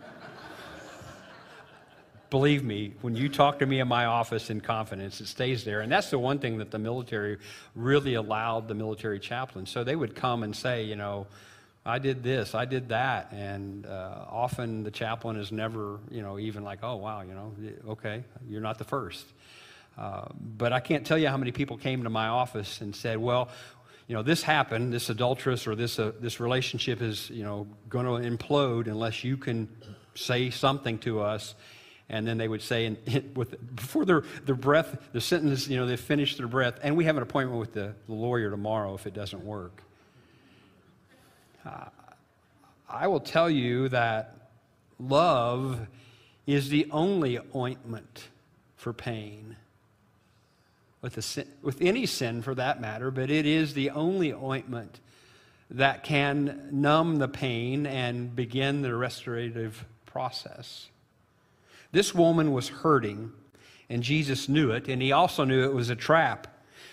Believe 2.31 2.65
me, 2.65 2.95
when 3.03 3.15
you 3.15 3.29
talk 3.29 3.61
to 3.61 3.67
me 3.67 3.79
in 3.79 3.87
my 3.87 4.07
office 4.07 4.51
in 4.51 4.61
confidence, 4.61 5.21
it 5.21 5.29
stays 5.29 5.63
there. 5.63 5.83
And 5.83 5.93
that's 5.93 6.11
the 6.11 6.19
one 6.19 6.41
thing 6.41 6.59
that 6.59 6.73
the 6.73 6.79
military 6.79 7.39
really 7.77 8.15
allowed 8.15 8.67
the 8.67 8.75
military 8.75 9.21
chaplains. 9.21 9.71
So 9.71 9.85
they 9.85 9.95
would 9.95 10.17
come 10.17 10.43
and 10.43 10.57
say, 10.57 10.83
you 10.83 10.97
know, 10.97 11.29
I 11.85 12.01
did 12.01 12.25
this, 12.25 12.57
I 12.57 12.65
did 12.65 12.89
that. 12.89 13.31
And 13.31 13.87
uh, 13.87 14.25
often 14.29 14.83
the 14.83 14.91
chaplain 14.91 15.37
is 15.37 15.53
never, 15.53 16.01
you 16.11 16.23
know, 16.23 16.37
even 16.37 16.65
like, 16.65 16.81
oh, 16.83 16.97
wow, 16.97 17.21
you 17.21 17.33
know, 17.33 17.55
okay, 17.91 18.25
you're 18.49 18.61
not 18.61 18.79
the 18.79 18.85
first. 18.85 19.25
Uh, 19.99 20.27
but 20.41 20.73
I 20.73 20.81
can't 20.81 21.07
tell 21.07 21.17
you 21.17 21.29
how 21.29 21.37
many 21.37 21.53
people 21.53 21.77
came 21.77 22.05
to 22.05 22.11
my 22.11 22.29
office 22.29 22.81
and 22.81 22.95
said, 22.95 23.19
well, 23.19 23.49
you 24.09 24.15
know, 24.15 24.23
this 24.23 24.43
happened, 24.43 24.93
this 24.93 25.09
adulteress 25.09 25.67
or 25.67 25.75
this, 25.75 25.99
uh, 25.99 26.13
this 26.21 26.39
relationship 26.39 27.03
is, 27.03 27.31
you 27.31 27.43
know, 27.43 27.67
going 27.89 28.07
to 28.07 28.29
implode 28.29 28.87
unless 28.87 29.25
you 29.25 29.37
can 29.37 29.69
say 30.15 30.51
something 30.51 30.99
to 30.99 31.21
us. 31.21 31.55
And 32.09 32.27
then 32.27 32.39
they 32.39 32.47
would 32.47 32.63
say, 32.63 32.87
and 32.87 33.33
with, 33.37 33.75
before 33.75 34.05
their, 34.05 34.23
their 34.45 34.55
breath, 34.55 34.97
the 35.13 35.21
sentence, 35.21 35.67
you 35.67 35.77
know, 35.77 35.87
they 35.87 35.97
finish 35.97 36.37
their 36.37 36.47
breath, 36.47 36.79
and 36.83 36.97
we 36.97 37.05
have 37.07 37.17
an 37.17 37.23
appointment 37.23 37.59
with 37.59 37.73
the, 37.73 37.95
the 38.07 38.15
lawyer 38.15 38.51
tomorrow 38.51 38.95
if 38.95 39.07
it 39.07 39.15
doesn't 39.15 39.45
work. 39.45 39.83
Uh, 41.65 41.87
I 42.89 43.09
will 43.09 43.21
tell 43.21 43.51
you 43.51 43.89
that 43.89 44.51
love 45.01 45.89
is 46.47 46.69
the 46.69 46.87
only 46.93 47.41
ointment 47.57 48.29
for 48.77 48.93
pain 48.93 49.57
with, 51.15 51.25
sin, 51.25 51.47
with 51.63 51.81
any 51.81 52.05
sin 52.05 52.43
for 52.43 52.55
that 52.57 52.81
matter, 52.81 53.13
but 53.13 53.31
it 53.31 53.47
is 53.47 53.75
the 53.75 53.91
only 53.91 54.33
ointment 54.33 54.99
that 55.71 56.03
can 56.03 56.69
numb 56.73 57.17
the 57.17 57.29
pain 57.29 57.87
and 57.87 58.35
begin 58.35 58.83
the 58.83 58.95
restorative 58.95 59.85
process. 60.05 60.89
This 61.93 62.13
woman 62.13 62.53
was 62.53 62.69
hurting, 62.69 63.33
and 63.89 64.03
Jesus 64.03 64.49
knew 64.49 64.73
it, 64.73 64.89
and 64.89 65.01
he 65.01 65.13
also 65.13 65.45
knew 65.45 65.65
it 65.65 65.75
was 65.75 65.91
a 65.91 65.97
trap. 65.97 66.49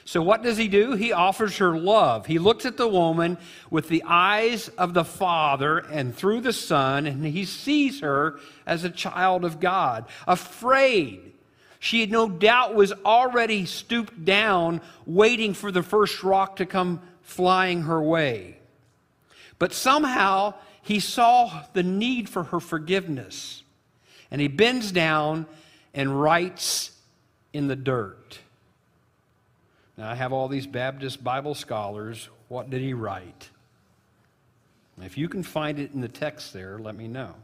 So, 0.05 0.21
what 0.21 0.43
does 0.43 0.57
he 0.57 0.67
do? 0.67 0.93
He 0.93 1.11
offers 1.11 1.57
her 1.57 1.75
love. 1.75 2.27
He 2.27 2.37
looks 2.37 2.65
at 2.65 2.77
the 2.77 2.87
woman 2.87 3.37
with 3.71 3.87
the 3.87 4.03
eyes 4.05 4.67
of 4.69 4.93
the 4.93 5.05
Father 5.05 5.79
and 5.79 6.13
through 6.13 6.41
the 6.41 6.53
Son, 6.53 7.07
and 7.07 7.25
he 7.25 7.45
sees 7.45 8.01
her 8.01 8.39
as 8.65 8.83
a 8.83 8.89
child 8.89 9.43
of 9.43 9.59
God, 9.59 10.05
afraid 10.27 11.32
she 11.83 12.05
no 12.05 12.29
doubt 12.29 12.75
was 12.75 12.93
already 13.03 13.65
stooped 13.65 14.23
down, 14.23 14.79
waiting 15.05 15.53
for 15.53 15.69
the 15.69 15.83
first 15.83 16.23
rock 16.23 16.55
to 16.55 16.65
come 16.65 17.01
flying 17.23 17.81
her 17.81 18.01
way. 18.01 18.55
But 19.59 19.73
somehow 19.73 20.53
he 20.81 21.01
saw 21.01 21.65
the 21.73 21.83
need 21.83 22.29
for 22.29 22.43
her 22.43 22.61
forgiveness. 22.61 23.63
And 24.31 24.39
he 24.39 24.47
bends 24.47 24.93
down 24.93 25.45
and 25.93 26.21
writes 26.21 26.91
in 27.51 27.67
the 27.67 27.75
dirt. 27.75 28.39
Now, 29.97 30.09
I 30.09 30.15
have 30.15 30.31
all 30.31 30.47
these 30.47 30.65
Baptist 30.65 31.21
Bible 31.21 31.53
scholars. 31.53 32.29
What 32.47 32.69
did 32.69 32.79
he 32.79 32.93
write? 32.93 33.49
If 35.01 35.17
you 35.17 35.27
can 35.27 35.43
find 35.43 35.79
it 35.79 35.91
in 35.93 35.99
the 35.99 36.07
text 36.07 36.53
there, 36.53 36.79
let 36.79 36.95
me 36.95 37.09
know. 37.09 37.35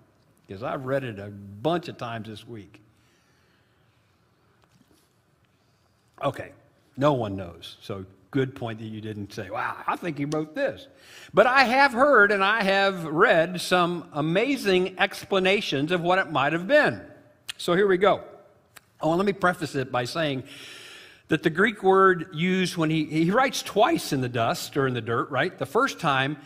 Because 0.48 0.64
I've 0.64 0.86
read 0.86 1.04
it 1.04 1.20
a 1.20 1.28
bunch 1.28 1.90
of 1.90 1.98
times 1.98 2.30
this 2.30 2.48
week. 2.48 2.80
Okay, 6.24 6.52
no 6.98 7.14
one 7.14 7.36
knows. 7.36 7.78
So 7.82 8.06
good 8.32 8.56
point 8.56 8.80
that 8.80 8.86
you 8.86 9.02
didn't 9.02 9.34
say, 9.34 9.50
wow, 9.50 9.76
I 9.88 9.96
think 9.96 10.18
he 10.18 10.26
wrote 10.26 10.54
this. 10.54 10.88
But 11.34 11.48
I 11.48 11.64
have 11.64 11.94
heard 11.94 12.32
and 12.32 12.44
I 12.44 12.64
have 12.64 13.06
read 13.06 13.60
some 13.62 14.10
amazing 14.14 15.00
explanations 15.00 15.92
of 15.92 16.02
what 16.02 16.20
it 16.20 16.32
might 16.32 16.54
have 16.54 16.68
been. 16.68 17.02
So 17.58 17.74
here 17.74 17.88
we 17.88 17.98
go. 17.98 18.24
Oh, 19.02 19.16
let 19.16 19.26
me 19.26 19.34
preface 19.34 19.76
it 19.76 19.92
by 19.92 20.06
saying 20.06 20.44
that 21.30 21.44
the 21.44 21.50
Greek 21.50 21.84
word 21.84 22.30
used 22.34 22.76
when 22.76 22.90
he, 22.90 23.06
he 23.06 23.32
writes 23.32 23.64
twice 23.64 24.14
in 24.14 24.22
the 24.22 24.30
dust 24.30 24.78
or 24.78 24.88
in 24.88 24.94
the 24.94 25.02
dirt, 25.02 25.30
right? 25.32 25.58
The 25.58 25.66
first 25.66 26.00
time, 26.00 26.38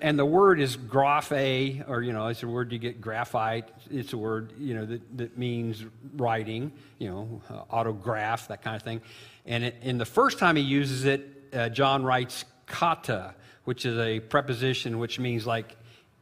and 0.00 0.18
the 0.18 0.24
word 0.24 0.60
is 0.60 0.76
graphe, 0.76 1.88
or, 1.88 2.02
you 2.02 2.12
know, 2.12 2.28
it's 2.28 2.42
a 2.42 2.48
word 2.48 2.72
you 2.72 2.78
get 2.78 3.00
graphite. 3.00 3.68
It's 3.90 4.12
a 4.12 4.18
word, 4.18 4.52
you 4.58 4.74
know, 4.74 4.86
that, 4.86 5.16
that 5.16 5.38
means 5.38 5.84
writing, 6.14 6.72
you 6.98 7.10
know, 7.10 7.42
uh, 7.50 7.62
autograph, 7.70 8.48
that 8.48 8.62
kind 8.62 8.76
of 8.76 8.82
thing. 8.82 9.00
And 9.44 9.64
it, 9.64 9.76
in 9.82 9.98
the 9.98 10.04
first 10.04 10.38
time 10.38 10.56
he 10.56 10.62
uses 10.62 11.04
it, 11.04 11.28
uh, 11.52 11.68
John 11.68 12.04
writes 12.04 12.44
kata, 12.66 13.34
which 13.64 13.84
is 13.84 13.98
a 13.98 14.20
preposition 14.20 14.98
which 14.98 15.18
means 15.18 15.46
like 15.46 15.76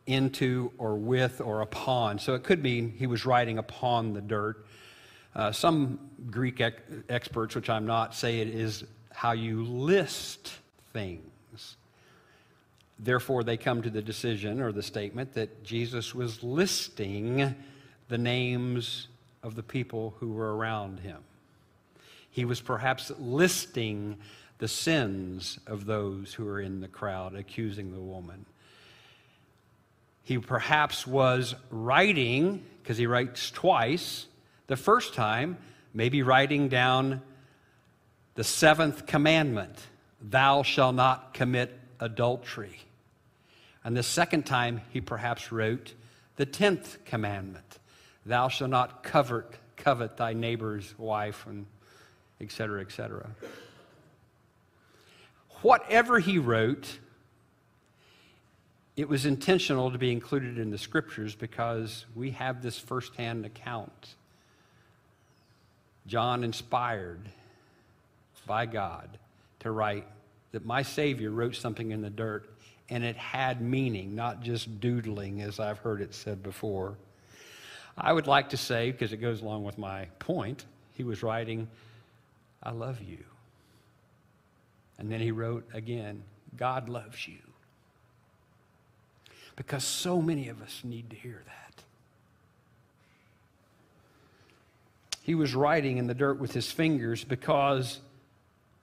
into 0.06 0.72
or 0.78 0.96
with 0.96 1.40
or 1.40 1.60
upon. 1.60 2.18
So 2.18 2.34
it 2.34 2.42
could 2.42 2.62
mean 2.62 2.94
he 2.96 3.06
was 3.06 3.26
writing 3.26 3.58
upon 3.58 4.14
the 4.14 4.20
dirt. 4.20 4.66
Uh, 5.34 5.52
some 5.52 6.10
Greek 6.30 6.60
ec- 6.60 6.82
experts, 7.08 7.54
which 7.54 7.70
I'm 7.70 7.86
not, 7.86 8.14
say 8.14 8.40
it 8.40 8.48
is 8.48 8.84
how 9.12 9.32
you 9.32 9.64
list 9.64 10.52
things. 10.92 11.29
Therefore, 13.02 13.42
they 13.42 13.56
come 13.56 13.80
to 13.82 13.90
the 13.90 14.02
decision 14.02 14.60
or 14.60 14.72
the 14.72 14.82
statement 14.82 15.32
that 15.32 15.64
Jesus 15.64 16.14
was 16.14 16.42
listing 16.42 17.54
the 18.08 18.18
names 18.18 19.08
of 19.42 19.54
the 19.54 19.62
people 19.62 20.14
who 20.20 20.32
were 20.32 20.54
around 20.54 21.00
him. 21.00 21.18
He 22.30 22.44
was 22.44 22.60
perhaps 22.60 23.10
listing 23.18 24.18
the 24.58 24.68
sins 24.68 25.58
of 25.66 25.86
those 25.86 26.34
who 26.34 26.44
were 26.44 26.60
in 26.60 26.80
the 26.80 26.88
crowd 26.88 27.34
accusing 27.34 27.92
the 27.92 28.00
woman. 28.00 28.44
He 30.22 30.38
perhaps 30.38 31.06
was 31.06 31.54
writing, 31.70 32.62
because 32.82 32.98
he 32.98 33.06
writes 33.06 33.50
twice, 33.50 34.26
the 34.66 34.76
first 34.76 35.14
time, 35.14 35.56
maybe 35.94 36.22
writing 36.22 36.68
down 36.68 37.22
the 38.34 38.44
seventh 38.44 39.06
commandment 39.06 39.76
Thou 40.22 40.62
shalt 40.62 40.94
not 40.94 41.32
commit 41.32 41.76
adultery. 41.98 42.78
And 43.84 43.96
the 43.96 44.02
second 44.02 44.44
time, 44.44 44.82
he 44.90 45.00
perhaps 45.00 45.50
wrote 45.52 45.94
the 46.36 46.46
tenth 46.46 46.98
commandment 47.04 47.78
Thou 48.26 48.48
shalt 48.48 48.70
not 48.70 49.02
covet, 49.02 49.46
covet 49.76 50.16
thy 50.16 50.34
neighbor's 50.34 50.94
wife, 50.98 51.46
and 51.46 51.66
etc., 52.40 52.80
etc. 52.80 53.30
Whatever 55.62 56.18
he 56.18 56.38
wrote, 56.38 56.98
it 58.96 59.08
was 59.08 59.24
intentional 59.24 59.90
to 59.90 59.98
be 59.98 60.12
included 60.12 60.58
in 60.58 60.70
the 60.70 60.78
scriptures 60.78 61.34
because 61.34 62.04
we 62.14 62.32
have 62.32 62.62
this 62.62 62.78
firsthand 62.78 63.46
account. 63.46 64.14
John 66.06 66.44
inspired 66.44 67.28
by 68.46 68.66
God 68.66 69.18
to 69.60 69.70
write 69.70 70.06
that 70.52 70.64
my 70.64 70.82
Savior 70.82 71.30
wrote 71.30 71.54
something 71.54 71.90
in 71.90 72.02
the 72.02 72.10
dirt 72.10 72.50
and 72.90 73.04
it 73.04 73.16
had 73.16 73.62
meaning, 73.62 74.14
not 74.14 74.42
just 74.42 74.80
doodling, 74.80 75.40
as 75.40 75.60
I've 75.60 75.78
heard 75.78 76.00
it 76.00 76.12
said 76.12 76.42
before. 76.42 76.96
I 77.96 78.12
would 78.12 78.26
like 78.26 78.50
to 78.50 78.56
say, 78.56 78.90
because 78.90 79.12
it 79.12 79.18
goes 79.18 79.40
along 79.40 79.64
with 79.64 79.78
my 79.78 80.06
point 80.18 80.64
he 81.00 81.04
was 81.04 81.22
writing, 81.22 81.66
I 82.62 82.72
love 82.72 83.00
you. 83.00 83.24
And 84.98 85.10
then 85.10 85.20
he 85.20 85.30
wrote 85.30 85.66
again, 85.72 86.22
God 86.58 86.90
loves 86.90 87.26
you. 87.26 87.38
Because 89.56 89.82
so 89.82 90.20
many 90.20 90.50
of 90.50 90.60
us 90.60 90.82
need 90.84 91.08
to 91.08 91.16
hear 91.16 91.42
that. 91.46 91.82
He 95.22 95.34
was 95.34 95.54
writing 95.54 95.96
in 95.96 96.06
the 96.06 96.12
dirt 96.12 96.38
with 96.38 96.52
his 96.52 96.70
fingers 96.70 97.24
because 97.24 98.00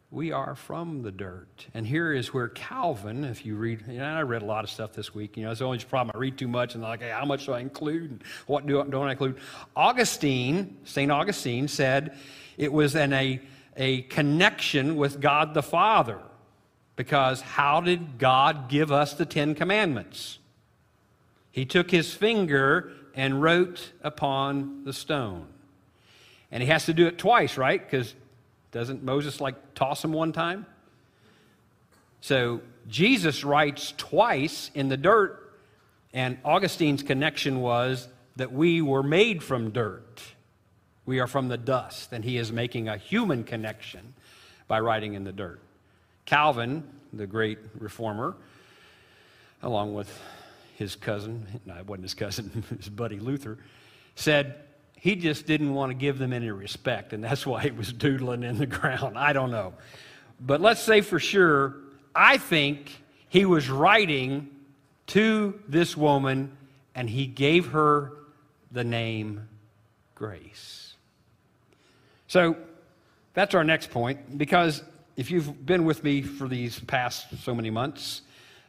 we 0.10 0.32
are 0.32 0.56
from 0.56 1.02
the 1.02 1.12
dirt. 1.12 1.68
And 1.74 1.86
here 1.86 2.14
is 2.14 2.34
where 2.34 2.48
Calvin, 2.48 3.26
if 3.26 3.46
you 3.46 3.56
read, 3.56 3.84
you 3.88 3.98
know, 3.98 4.06
I 4.06 4.22
read 4.22 4.42
a 4.42 4.46
lot 4.46 4.64
of 4.64 4.70
stuff 4.70 4.94
this 4.94 5.14
week. 5.14 5.36
You 5.36 5.44
know, 5.44 5.52
it's 5.52 5.62
always 5.62 5.84
a 5.84 5.86
problem. 5.86 6.16
I 6.16 6.20
read 6.20 6.38
too 6.38 6.48
much 6.48 6.76
and 6.76 6.84
like, 6.84 7.02
hey, 7.02 7.10
how 7.10 7.26
much 7.26 7.46
do 7.46 7.54
I 7.54 7.60
include? 7.60 8.12
And 8.12 8.24
what 8.46 8.66
do, 8.66 8.84
don't 8.86 9.08
I 9.08 9.12
include? 9.12 9.38
Augustine, 9.76 10.78
St. 10.86 11.12
Augustine, 11.12 11.68
said 11.68 12.18
it 12.58 12.72
was 12.72 12.96
an, 12.96 13.12
a, 13.12 13.42
a 13.76 14.04
connection 14.04 14.96
with 14.96 15.20
God 15.20 15.54
the 15.54 15.64
Father. 15.64 16.20
Because 16.96 17.42
how 17.42 17.82
did 17.82 18.18
God 18.18 18.70
give 18.70 18.92
us 18.92 19.14
the 19.14 19.26
Ten 19.26 19.56
Commandments? 19.56 20.40
He 21.52 21.66
took 21.66 21.92
his 21.92 22.14
finger 22.14 22.94
and 23.14 23.42
wrote 23.42 23.92
upon 24.02 24.86
the 24.86 24.94
stone. 24.94 25.48
And 26.50 26.64
he 26.64 26.70
has 26.70 26.86
to 26.86 26.94
do 26.94 27.08
it 27.08 27.18
twice, 27.18 27.58
right? 27.58 27.84
Because 27.84 28.16
doesn't 28.78 29.04
Moses 29.04 29.42
like 29.42 29.74
toss 29.74 30.04
him 30.04 30.14
one 30.14 30.32
time? 30.32 30.66
So 32.22 32.62
Jesus 32.88 33.44
writes 33.44 33.94
twice 33.98 34.70
in 34.76 34.88
the 34.88 34.98
dirt, 34.98 35.52
and 36.14 36.38
Augustine's 36.46 37.02
connection 37.02 37.62
was 37.62 38.08
that 38.36 38.54
we 38.54 38.82
were 38.82 39.02
made 39.02 39.42
from 39.42 39.72
dirt. 39.72 40.22
We 41.08 41.20
are 41.20 41.28
from 41.28 41.48
the 41.48 41.58
dust, 41.58 42.14
and 42.14 42.24
he 42.24 42.38
is 42.38 42.52
making 42.52 42.88
a 42.88 42.98
human 42.98 43.44
connection 43.44 44.14
by 44.68 44.80
writing 44.80 45.16
in 45.16 45.24
the 45.24 45.32
dirt. 45.32 45.60
Calvin, 46.26 46.84
the 47.14 47.26
great 47.26 47.58
reformer, 47.80 48.36
along 49.64 49.96
with 49.96 50.22
his 50.76 50.96
cousin, 50.96 51.48
no, 51.66 51.76
it 51.78 51.88
wasn't 51.88 52.04
his 52.04 52.14
cousin, 52.14 52.64
his 52.78 52.90
buddy 52.90 53.20
Luther, 53.20 53.58
said, 54.16 54.56
he 55.00 55.16
just 55.16 55.46
didn't 55.46 55.74
want 55.74 55.92
to 55.92 55.94
give 55.94 56.18
them 56.18 56.34
any 56.34 56.50
respect, 56.50 57.14
and 57.14 57.24
that's 57.24 57.46
why 57.46 57.64
he 57.64 57.72
was 57.72 57.94
doodling 57.94 58.44
in 58.44 58.58
the 58.58 58.66
ground. 58.66 59.18
I 59.18 59.34
don't 59.34 59.52
know. 59.52 59.74
But 60.40 60.62
let's 60.62 60.82
say 60.82 61.02
for 61.02 61.20
sure, 61.20 61.76
I 62.16 62.38
think 62.38 62.92
he 63.30 63.46
was 63.46 63.70
writing 63.70 64.50
to 65.08 65.60
this 65.68 65.96
woman, 65.96 66.56
and 66.96 67.10
he 67.10 67.26
gave 67.28 67.68
her 67.68 68.12
the 68.72 68.84
name 68.84 69.48
Grace. 70.16 70.96
So 72.28 72.58
that's 73.34 73.56
our 73.56 73.64
next 73.64 73.92
point, 73.92 74.38
because 74.38 74.84
if 75.16 75.32
you've 75.32 75.66
been 75.66 75.86
with 75.86 76.04
me 76.04 76.22
for 76.22 76.48
these 76.48 76.80
past 76.80 77.28
so 77.44 77.56
many 77.56 77.70
months, 77.70 78.22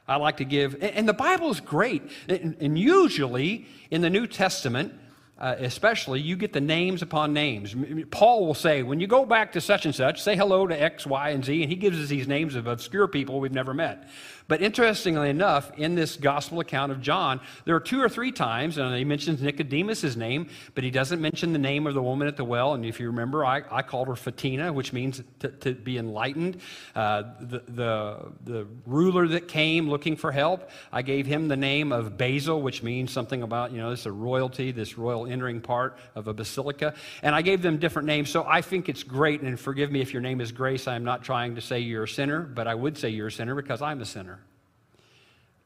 I 0.06 0.16
like 0.16 0.38
to 0.38 0.44
give, 0.44 0.76
and 0.80 1.08
the 1.08 1.12
Bible 1.12 1.50
is 1.50 1.60
great. 1.60 2.02
And 2.28 2.78
usually 2.78 3.66
in 3.90 4.00
the 4.00 4.08
New 4.08 4.26
Testament, 4.26 4.94
uh, 5.38 5.54
especially, 5.58 6.20
you 6.20 6.34
get 6.34 6.52
the 6.52 6.60
names 6.60 7.00
upon 7.00 7.32
names. 7.32 7.74
Paul 8.10 8.46
will 8.46 8.54
say, 8.54 8.82
when 8.82 8.98
you 8.98 9.06
go 9.06 9.24
back 9.24 9.52
to 9.52 9.60
such 9.60 9.84
and 9.86 9.94
such, 9.94 10.20
say 10.20 10.34
hello 10.34 10.66
to 10.66 10.82
X, 10.82 11.06
Y, 11.06 11.30
and 11.30 11.44
Z, 11.44 11.62
and 11.62 11.70
he 11.70 11.76
gives 11.76 12.00
us 12.00 12.08
these 12.08 12.26
names 12.26 12.56
of 12.56 12.66
obscure 12.66 13.06
people 13.06 13.38
we've 13.38 13.52
never 13.52 13.72
met. 13.72 14.08
But 14.48 14.62
interestingly 14.62 15.28
enough, 15.28 15.70
in 15.76 15.94
this 15.94 16.16
gospel 16.16 16.60
account 16.60 16.90
of 16.90 17.02
John, 17.02 17.38
there 17.66 17.76
are 17.76 17.80
two 17.80 18.00
or 18.00 18.08
three 18.08 18.32
times, 18.32 18.78
and 18.78 18.96
he 18.96 19.04
mentions 19.04 19.42
Nicodemus' 19.42 20.16
name, 20.16 20.48
but 20.74 20.84
he 20.84 20.90
doesn't 20.90 21.20
mention 21.20 21.52
the 21.52 21.58
name 21.58 21.86
of 21.86 21.92
the 21.92 22.02
woman 22.02 22.26
at 22.26 22.38
the 22.38 22.44
well. 22.44 22.72
And 22.72 22.82
if 22.82 22.98
you 22.98 23.08
remember, 23.08 23.44
I, 23.44 23.62
I 23.70 23.82
called 23.82 24.08
her 24.08 24.16
Fatina, 24.16 24.72
which 24.72 24.94
means 24.94 25.22
to, 25.40 25.48
to 25.48 25.74
be 25.74 25.98
enlightened. 25.98 26.62
Uh, 26.94 27.24
the, 27.40 27.62
the, 27.68 28.32
the 28.44 28.66
ruler 28.86 29.28
that 29.28 29.48
came 29.48 29.90
looking 29.90 30.16
for 30.16 30.32
help, 30.32 30.70
I 30.90 31.02
gave 31.02 31.26
him 31.26 31.48
the 31.48 31.56
name 31.56 31.92
of 31.92 32.16
Basil, 32.16 32.62
which 32.62 32.82
means 32.82 33.12
something 33.12 33.42
about, 33.42 33.70
you 33.70 33.78
know, 33.78 33.90
this 33.90 34.00
is 34.00 34.06
a 34.06 34.12
royalty, 34.12 34.72
this 34.72 34.96
royal 34.96 35.26
entering 35.26 35.60
part 35.60 35.98
of 36.14 36.26
a 36.26 36.32
basilica. 36.32 36.94
And 37.22 37.34
I 37.34 37.42
gave 37.42 37.60
them 37.60 37.76
different 37.76 38.06
names. 38.06 38.30
So 38.30 38.46
I 38.48 38.62
think 38.62 38.88
it's 38.88 39.02
great, 39.02 39.42
and 39.42 39.60
forgive 39.60 39.92
me 39.92 40.00
if 40.00 40.14
your 40.14 40.22
name 40.22 40.40
is 40.40 40.52
Grace. 40.52 40.88
I'm 40.88 41.04
not 41.04 41.22
trying 41.22 41.54
to 41.56 41.60
say 41.60 41.80
you're 41.80 42.04
a 42.04 42.08
sinner, 42.08 42.40
but 42.40 42.66
I 42.66 42.74
would 42.74 42.96
say 42.96 43.10
you're 43.10 43.26
a 43.26 43.32
sinner 43.32 43.54
because 43.54 43.82
I'm 43.82 44.00
a 44.00 44.06
sinner 44.06 44.37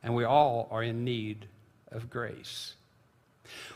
and 0.02 0.14
we 0.14 0.24
all 0.24 0.68
are 0.70 0.82
in 0.82 1.04
need 1.04 1.46
of 1.90 2.10
grace. 2.10 2.74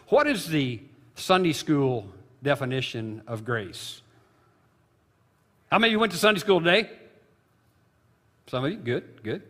What 0.08 0.26
is 0.26 0.48
the 0.48 0.80
Sunday 1.14 1.52
school 1.52 2.08
definition 2.42 3.22
of 3.26 3.44
grace? 3.44 4.02
How 5.70 5.78
many 5.78 5.90
of 5.90 5.92
you 5.92 5.98
went 5.98 6.12
to 6.12 6.18
Sunday 6.18 6.40
school 6.40 6.60
today? 6.60 6.90
Some 8.46 8.64
of 8.64 8.70
you? 8.70 8.78
Good, 8.78 9.22
good. 9.22 9.42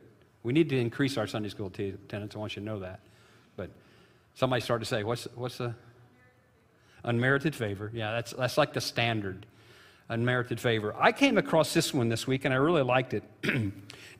We 0.43 0.53
need 0.53 0.69
to 0.71 0.79
increase 0.79 1.19
our 1.19 1.27
Sunday 1.27 1.49
school 1.49 1.67
attendance. 1.67 2.35
I 2.35 2.39
want 2.39 2.57
you 2.57 2.61
to 2.61 2.67
know 2.67 2.81
that. 2.81 3.01
But 3.57 3.71
somebody 4.35 4.63
started 4.63 4.85
to 4.85 4.89
say, 4.89 5.03
what's, 5.05 5.27
what's 5.35 5.59
the 5.59 5.75
unmerited 7.05 7.55
favor? 7.55 7.91
Yeah, 7.93 8.13
that's, 8.13 8.33
that's 8.33 8.57
like 8.57 8.73
the 8.73 8.81
standard 8.81 9.45
unmerited 10.09 10.61
favor. 10.61 10.95
I 10.99 11.13
came 11.13 11.37
across 11.37 11.75
this 11.75 11.93
one 11.93 12.09
this 12.09 12.27
week 12.27 12.45
and 12.45 12.55
I 12.55 12.59
really 12.59 12.83
liked 12.83 13.15
it. 13.15 13.25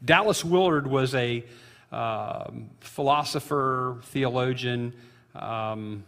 Dallas 0.05 0.45
Willard 0.45 0.87
was 0.87 1.15
a 1.15 1.45
um, 1.93 2.71
philosopher, 2.81 3.99
theologian, 4.05 4.93
um, 5.35 6.05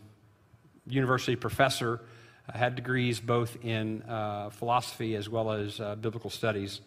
university 0.86 1.36
professor, 1.36 2.00
uh, 2.48 2.56
had 2.56 2.74
degrees 2.74 3.20
both 3.20 3.62
in 3.64 4.02
uh, 4.02 4.50
philosophy 4.50 5.14
as 5.14 5.28
well 5.28 5.52
as 5.52 5.80
uh, 5.80 5.94
biblical 5.96 6.30
studies. 6.30 6.80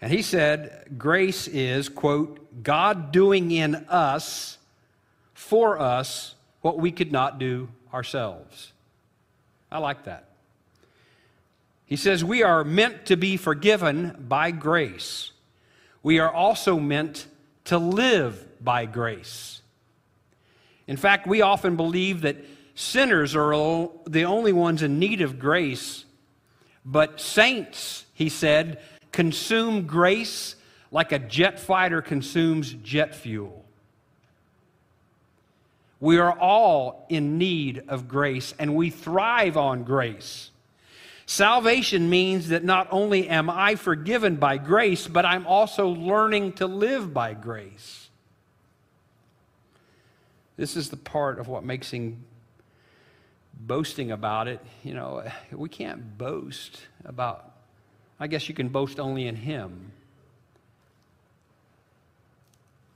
And 0.00 0.12
he 0.12 0.22
said, 0.22 0.96
Grace 0.98 1.46
is, 1.48 1.88
quote, 1.88 2.62
God 2.62 3.12
doing 3.12 3.50
in 3.50 3.74
us, 3.88 4.58
for 5.34 5.80
us, 5.80 6.34
what 6.60 6.78
we 6.78 6.90
could 6.90 7.12
not 7.12 7.38
do 7.38 7.68
ourselves. 7.92 8.72
I 9.70 9.78
like 9.78 10.04
that. 10.04 10.28
He 11.86 11.96
says, 11.96 12.24
We 12.24 12.42
are 12.42 12.64
meant 12.64 13.06
to 13.06 13.16
be 13.16 13.36
forgiven 13.36 14.24
by 14.28 14.50
grace. 14.50 15.32
We 16.02 16.18
are 16.18 16.32
also 16.32 16.78
meant 16.78 17.26
to 17.64 17.78
live 17.78 18.46
by 18.62 18.86
grace. 18.86 19.60
In 20.86 20.96
fact, 20.96 21.26
we 21.26 21.42
often 21.42 21.76
believe 21.76 22.22
that 22.22 22.36
sinners 22.74 23.36
are 23.36 23.88
the 24.06 24.24
only 24.24 24.52
ones 24.52 24.82
in 24.82 24.98
need 24.98 25.20
of 25.20 25.38
grace, 25.38 26.04
but 26.84 27.20
saints, 27.20 28.06
he 28.14 28.28
said, 28.28 28.80
consume 29.12 29.86
grace 29.86 30.56
like 30.90 31.10
a 31.10 31.18
jet 31.18 31.58
fighter 31.58 32.02
consumes 32.02 32.72
jet 32.72 33.14
fuel. 33.14 33.64
We 36.00 36.18
are 36.18 36.38
all 36.38 37.06
in 37.08 37.38
need 37.38 37.84
of 37.88 38.08
grace, 38.08 38.54
and 38.58 38.74
we 38.74 38.90
thrive 38.90 39.56
on 39.56 39.84
grace. 39.84 40.50
Salvation 41.32 42.10
means 42.10 42.48
that 42.48 42.62
not 42.62 42.88
only 42.90 43.26
am 43.26 43.48
I 43.48 43.76
forgiven 43.76 44.36
by 44.36 44.58
grace, 44.58 45.08
but 45.08 45.24
I'm 45.24 45.46
also 45.46 45.88
learning 45.88 46.52
to 46.54 46.66
live 46.66 47.14
by 47.14 47.32
grace. 47.32 48.10
This 50.58 50.76
is 50.76 50.90
the 50.90 50.98
part 50.98 51.38
of 51.38 51.48
what 51.48 51.64
makes 51.64 51.90
him 51.90 52.22
boasting 53.58 54.10
about 54.10 54.46
it. 54.46 54.60
You 54.84 54.92
know, 54.92 55.24
we 55.50 55.70
can't 55.70 56.18
boast 56.18 56.82
about, 57.02 57.50
I 58.20 58.26
guess 58.26 58.46
you 58.50 58.54
can 58.54 58.68
boast 58.68 59.00
only 59.00 59.26
in 59.26 59.36
him. 59.36 59.92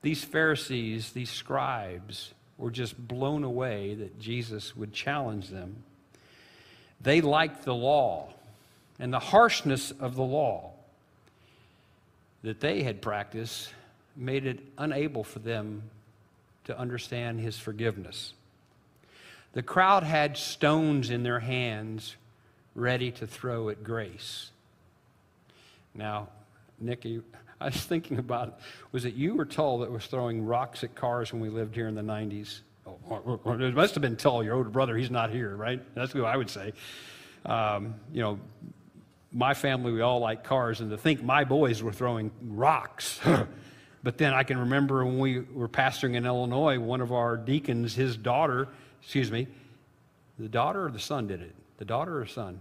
These 0.03 0.25
Pharisees, 0.25 1.12
these 1.12 1.31
scribes, 1.31 2.35
were 2.59 2.70
just 2.70 2.99
blown 3.09 3.44
away 3.44 3.94
that 3.94 4.20
Jesus 4.20 4.77
would 4.77 4.92
challenge 4.92 5.49
them. 5.49 5.85
They 7.00 7.20
liked 7.20 7.64
the 7.64 7.74
law 7.74 8.32
and 8.98 9.12
the 9.12 9.18
harshness 9.18 9.90
of 9.90 10.14
the 10.14 10.22
law 10.22 10.72
that 12.42 12.61
they 12.61 12.82
had 12.82 13.02
practiced 13.02 13.72
made 14.16 14.46
it 14.46 14.61
unable 14.78 15.24
for 15.24 15.40
them 15.40 15.82
to 16.64 16.78
understand 16.78 17.40
his 17.40 17.59
forgiveness. 17.59 18.32
The 19.52 19.62
crowd 19.62 20.02
had 20.02 20.37
stones 20.37 21.11
in 21.11 21.22
their 21.22 21.40
hands 21.40 22.16
ready 22.74 23.11
to 23.12 23.26
throw 23.26 23.68
at 23.68 23.82
grace. 23.82 24.50
Now, 25.94 26.28
Nikki, 26.78 27.22
I 27.61 27.66
was 27.66 27.76
thinking 27.76 28.18
about 28.18 28.59
was 28.92 29.04
it 29.04 29.14
you 29.14 29.38
or 29.40 29.44
Tull 29.44 29.78
that 29.78 29.90
was 29.90 30.06
throwing 30.06 30.44
rocks 30.44 30.85
at 30.85 30.94
cars 30.94 31.32
when 31.32 31.40
we 31.40 31.48
lived 31.48 31.74
here 31.74 31.88
in 31.88 31.94
the 31.94 32.02
90s? 32.02 32.61
It 33.11 33.75
must 33.75 33.94
have 33.94 34.03
been 34.03 34.16
Tull, 34.16 34.42
your 34.44 34.55
older 34.55 34.70
brother. 34.70 34.96
He's 34.96 35.11
not 35.11 35.31
here, 35.31 35.55
right? 35.55 35.83
That's 35.94 36.14
what 36.14 36.25
I 36.25 36.37
would 36.37 36.51
say. 36.51 36.72
Um, 37.44 37.94
you 38.12 38.22
know, 38.22 38.40
my 39.33 39.55
family, 39.55 39.92
we 39.92 40.01
all 40.01 40.20
like 40.20 40.44
cars, 40.44 40.81
and 40.81 40.90
to 40.90 40.99
think 40.99 41.22
my 41.22 41.44
boys 41.44 41.83
were 41.83 41.92
throwing 41.92 42.31
rocks. 42.42 43.20
but 44.03 44.18
then 44.18 44.33
I 44.33 44.42
can 44.42 44.59
remember 44.59 45.05
when 45.05 45.18
we 45.18 45.40
were 45.40 45.68
pastoring 45.68 46.14
in 46.14 46.27
Illinois, 46.27 46.79
one 46.79 47.01
of 47.01 47.12
our 47.12 47.37
deacons, 47.37 47.94
his 47.94 48.16
daughter, 48.16 48.68
excuse 49.03 49.31
me, 49.31 49.46
the 50.38 50.49
daughter 50.49 50.87
or 50.87 50.90
the 50.90 50.99
son 50.99 51.27
did 51.27 51.42
it? 51.42 51.55
The 51.79 51.85
daughter 51.85 52.20
or 52.20 52.27
son? 52.27 52.61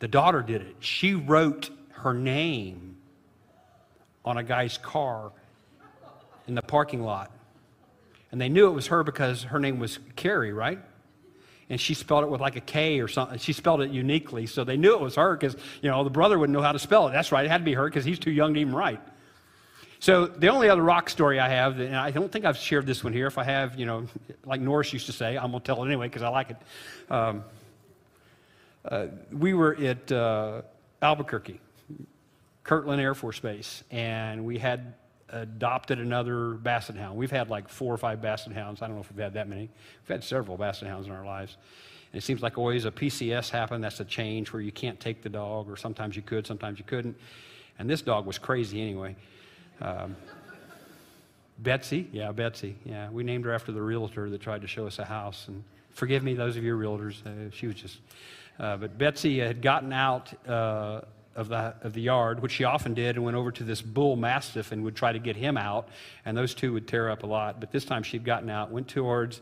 The 0.00 0.08
daughter 0.08 0.42
did 0.42 0.62
it. 0.62 0.76
She 0.80 1.14
wrote 1.14 1.70
her 1.90 2.14
name 2.14 2.96
on 4.24 4.36
a 4.36 4.42
guy's 4.42 4.78
car 4.78 5.32
in 6.46 6.54
the 6.54 6.62
parking 6.62 7.02
lot. 7.02 7.30
And 8.30 8.40
they 8.40 8.48
knew 8.48 8.68
it 8.68 8.72
was 8.72 8.88
her 8.88 9.02
because 9.02 9.44
her 9.44 9.58
name 9.58 9.78
was 9.78 9.98
Carrie, 10.16 10.52
right? 10.52 10.78
And 11.70 11.80
she 11.80 11.94
spelled 11.94 12.24
it 12.24 12.30
with 12.30 12.40
like 12.40 12.56
a 12.56 12.60
K 12.60 13.00
or 13.00 13.08
something. 13.08 13.38
She 13.38 13.52
spelled 13.52 13.80
it 13.80 13.90
uniquely, 13.90 14.46
so 14.46 14.64
they 14.64 14.76
knew 14.76 14.94
it 14.94 15.00
was 15.00 15.16
her 15.16 15.36
because, 15.36 15.56
you 15.82 15.90
know, 15.90 16.04
the 16.04 16.10
brother 16.10 16.38
wouldn't 16.38 16.56
know 16.56 16.62
how 16.62 16.72
to 16.72 16.78
spell 16.78 17.08
it. 17.08 17.12
That's 17.12 17.32
right, 17.32 17.44
it 17.44 17.50
had 17.50 17.58
to 17.58 17.64
be 17.64 17.74
her 17.74 17.84
because 17.84 18.04
he's 18.04 18.18
too 18.18 18.30
young 18.30 18.54
to 18.54 18.60
even 18.60 18.74
write. 18.74 19.00
So 20.00 20.26
the 20.26 20.48
only 20.48 20.68
other 20.68 20.82
rock 20.82 21.10
story 21.10 21.40
I 21.40 21.48
have, 21.48 21.80
and 21.80 21.96
I 21.96 22.10
don't 22.12 22.30
think 22.30 22.44
I've 22.44 22.56
shared 22.56 22.86
this 22.86 23.02
one 23.02 23.12
here. 23.12 23.26
If 23.26 23.36
I 23.36 23.44
have, 23.44 23.78
you 23.78 23.84
know, 23.84 24.06
like 24.44 24.60
Norris 24.60 24.92
used 24.92 25.06
to 25.06 25.12
say, 25.12 25.36
I'm 25.36 25.50
going 25.50 25.60
to 25.60 25.66
tell 25.66 25.82
it 25.82 25.86
anyway 25.86 26.06
because 26.06 26.22
I 26.22 26.28
like 26.28 26.50
it. 26.50 26.56
Um, 27.10 27.44
uh, 28.84 29.06
we 29.32 29.54
were 29.54 29.76
at 29.76 30.12
uh, 30.12 30.62
Albuquerque, 31.02 31.60
Kirtland 32.62 33.00
Air 33.00 33.14
Force 33.14 33.40
Base, 33.40 33.82
and 33.90 34.44
we 34.44 34.58
had 34.58 34.94
adopted 35.30 35.98
another 35.98 36.50
basset 36.54 36.96
hound. 36.96 37.16
We've 37.16 37.30
had 37.30 37.50
like 37.50 37.68
four 37.68 37.92
or 37.92 37.98
five 37.98 38.22
basset 38.22 38.52
hounds. 38.52 38.82
I 38.82 38.86
don't 38.86 38.96
know 38.96 39.02
if 39.02 39.10
we've 39.10 39.22
had 39.22 39.34
that 39.34 39.48
many. 39.48 39.62
We've 39.62 40.08
had 40.08 40.24
several 40.24 40.56
basset 40.56 40.88
hounds 40.88 41.06
in 41.06 41.12
our 41.12 41.24
lives. 41.24 41.56
And 42.12 42.22
it 42.22 42.24
seems 42.24 42.42
like 42.42 42.56
always 42.56 42.84
a 42.84 42.90
PCS 42.90 43.50
happened. 43.50 43.84
That's 43.84 44.00
a 44.00 44.04
change 44.04 44.52
where 44.52 44.62
you 44.62 44.72
can't 44.72 44.98
take 44.98 45.22
the 45.22 45.28
dog, 45.28 45.70
or 45.70 45.76
sometimes 45.76 46.16
you 46.16 46.22
could, 46.22 46.46
sometimes 46.46 46.78
you 46.78 46.84
couldn't. 46.84 47.16
And 47.78 47.88
this 47.88 48.02
dog 48.02 48.26
was 48.26 48.38
crazy 48.38 48.80
anyway. 48.80 49.14
Um, 49.80 50.16
Betsy, 51.58 52.08
yeah, 52.12 52.32
Betsy, 52.32 52.76
yeah. 52.84 53.10
We 53.10 53.24
named 53.24 53.44
her 53.44 53.52
after 53.52 53.72
the 53.72 53.82
realtor 53.82 54.30
that 54.30 54.40
tried 54.40 54.62
to 54.62 54.68
show 54.68 54.86
us 54.86 54.98
a 54.98 55.04
house. 55.04 55.48
And 55.48 55.62
forgive 55.90 56.22
me, 56.22 56.34
those 56.34 56.56
of 56.56 56.64
you 56.64 56.76
realtors, 56.76 57.26
uh, 57.26 57.50
she 57.50 57.66
was 57.66 57.76
just. 57.76 57.98
Uh, 58.58 58.76
but 58.76 58.96
Betsy 58.96 59.38
had 59.38 59.60
gotten 59.60 59.92
out 59.92 60.32
uh, 60.48 61.02
of 61.38 61.48
the, 61.48 61.72
of 61.82 61.92
the 61.92 62.00
yard, 62.00 62.42
which 62.42 62.52
she 62.52 62.64
often 62.64 62.94
did, 62.94 63.14
and 63.14 63.24
went 63.24 63.36
over 63.36 63.52
to 63.52 63.62
this 63.62 63.80
bull 63.80 64.16
mastiff 64.16 64.72
and 64.72 64.82
would 64.82 64.96
try 64.96 65.12
to 65.12 65.20
get 65.20 65.36
him 65.36 65.56
out. 65.56 65.88
And 66.24 66.36
those 66.36 66.52
two 66.52 66.72
would 66.72 66.88
tear 66.88 67.08
up 67.08 67.22
a 67.22 67.26
lot. 67.26 67.60
But 67.60 67.70
this 67.70 67.84
time 67.84 68.02
she'd 68.02 68.24
gotten 68.24 68.50
out, 68.50 68.72
went 68.72 68.88
towards 68.88 69.40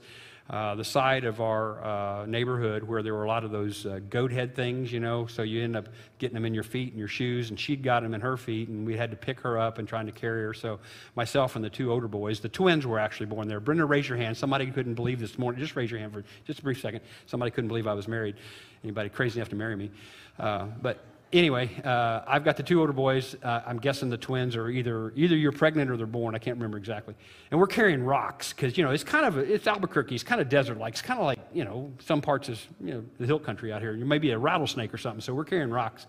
uh, 0.50 0.74
the 0.76 0.85
side 0.85 1.24
of 1.24 1.40
our 1.40 1.82
uh, 1.82 2.26
neighborhood 2.26 2.85
where 2.85 3.02
there 3.02 3.14
were 3.14 3.24
a 3.24 3.28
lot 3.28 3.44
of 3.44 3.50
those 3.50 3.87
uh, 3.87 3.98
goat 4.11 4.30
head 4.30 4.54
things, 4.54 4.92
you 4.92 5.00
know, 5.00 5.26
so 5.26 5.42
you 5.42 5.64
end 5.64 5.74
up 5.74 5.88
getting 6.18 6.35
them 6.35 6.44
in 6.44 6.54
your 6.54 6.62
feet 6.62 6.90
and 6.90 6.98
your 6.98 7.09
shoes, 7.09 7.48
and 7.48 7.59
she'd 7.59 7.82
got 7.82 8.02
them 8.02 8.14
in 8.14 8.20
her 8.20 8.37
feet, 8.37 8.68
and 8.68 8.87
we 8.87 8.94
had 8.94 9.11
to 9.11 9.16
pick 9.16 9.40
her 9.40 9.59
up 9.59 9.78
and 9.78 9.88
trying 9.88 10.06
to 10.06 10.12
carry 10.12 10.42
her. 10.42 10.54
So 10.54 10.78
myself 11.16 11.56
and 11.56 11.64
the 11.64 11.70
two 11.70 11.90
older 11.90 12.06
boys, 12.06 12.40
the 12.40 12.48
twins 12.48 12.87
were 12.87 12.98
actually 12.98 13.26
born 13.26 13.48
there. 13.48 13.59
Brenda, 13.59 13.87
raise 13.87 14.09
your 14.09 14.18
hand. 14.18 14.37
Somebody 14.37 14.66
couldn't 14.66 14.94
believe 14.94 15.18
this 15.18 15.37
morning. 15.38 15.61
Just 15.61 15.74
raise 15.74 15.90
your 15.90 15.98
hand 15.98 16.12
for 16.12 16.22
just 16.46 16.61
a 16.61 16.62
brief 16.62 16.80
second. 16.80 17.00
Somebody 17.26 17.50
couldn't 17.50 17.68
believe 17.68 17.88
I 17.88 17.94
was 17.94 18.06
married. 18.06 18.37
Anybody 18.85 19.09
crazy 19.09 19.40
enough 19.40 19.48
to 19.48 19.56
marry 19.56 19.74
me? 19.74 19.90
Uh, 20.38 20.66
but 20.80 21.02
anyway, 21.38 21.70
uh, 21.85 22.22
I've 22.27 22.44
got 22.44 22.57
the 22.57 22.62
two 22.62 22.81
older 22.81 22.92
boys. 22.92 23.37
Uh, 23.42 23.62
I'm 23.66 23.79
guessing 23.79 24.11
the 24.11 24.16
twins 24.16 24.57
are 24.57 24.68
either 24.68 25.12
either 25.16 25.37
you're 25.37 25.53
pregnant 25.53 25.90
or 25.90 25.96
they're 25.96 26.07
born. 26.07 26.35
I 26.35 26.38
can't 26.38 26.57
remember 26.57 26.79
exactly. 26.79 27.14
And 27.51 27.59
we're 27.61 27.66
carrying 27.66 28.03
rocks 28.03 28.53
because 28.53 28.77
you 28.77 28.85
know 28.85 28.90
it's 28.90 29.05
kind 29.05 29.27
of 29.27 29.37
a, 29.38 29.40
it's 29.40 29.66
Albuquerque. 29.66 30.14
It's 30.14 30.25
kind 30.25 30.40
of 30.40 30.49
desert 30.49 30.79
like. 30.79 30.94
It's 30.94 31.03
kind 31.03 31.20
of 31.20 31.27
like 31.27 31.38
you 31.53 31.64
know 31.64 31.92
some 32.01 32.20
parts 32.20 32.49
of 32.49 32.61
you 32.81 32.94
know 32.94 33.05
the 33.18 33.27
hill 33.27 33.38
country 33.38 33.72
out 33.72 33.81
here. 33.83 33.94
You 33.94 34.05
may 34.05 34.18
be 34.18 34.31
a 34.31 34.38
rattlesnake 34.38 34.92
or 34.92 34.99
something. 34.99 35.20
So 35.20 35.35
we're 35.35 35.44
carrying 35.44 35.70
rocks. 35.70 36.07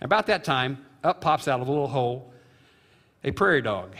About 0.00 0.26
that 0.26 0.44
time, 0.44 0.84
up 1.04 1.20
pops 1.20 1.48
out 1.48 1.60
of 1.60 1.68
a 1.68 1.70
little 1.70 1.88
hole 1.88 2.32
a 3.24 3.30
prairie 3.32 3.62
dog, 3.62 3.94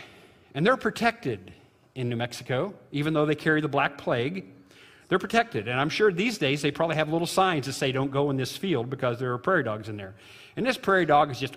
and 0.55 0.65
they're 0.65 0.77
protected 0.77 1.53
in 1.95 2.09
New 2.09 2.17
Mexico, 2.17 2.75
even 2.93 3.13
though 3.13 3.27
they 3.27 3.35
carry 3.35 3.61
the 3.61 3.69
black 3.69 3.99
plague. 3.99 4.47
They're 5.09 5.19
protected. 5.19 5.69
And 5.69 5.81
I'm 5.81 5.89
sure 5.89 6.13
these 6.13 6.39
days 6.39 6.61
they 6.61 6.71
probably 6.71 6.97
have 6.97 7.09
little 7.09 7.27
signs 7.27 7.67
that 7.67 7.73
say, 7.73 7.93
don't 7.93 8.11
go 8.11 8.31
in 8.31 8.37
this 8.37 8.57
field 8.57 8.91
because 8.91 9.19
there 9.19 9.33
are 9.33 9.39
prairie 9.39 9.65
dogs 9.65 9.89
in 9.89 9.97
there. 9.97 10.15
And 10.57 10.67
this 10.67 10.77
prairie 10.77 11.07
dog 11.07 11.31
is 11.31 11.39
just, 11.39 11.57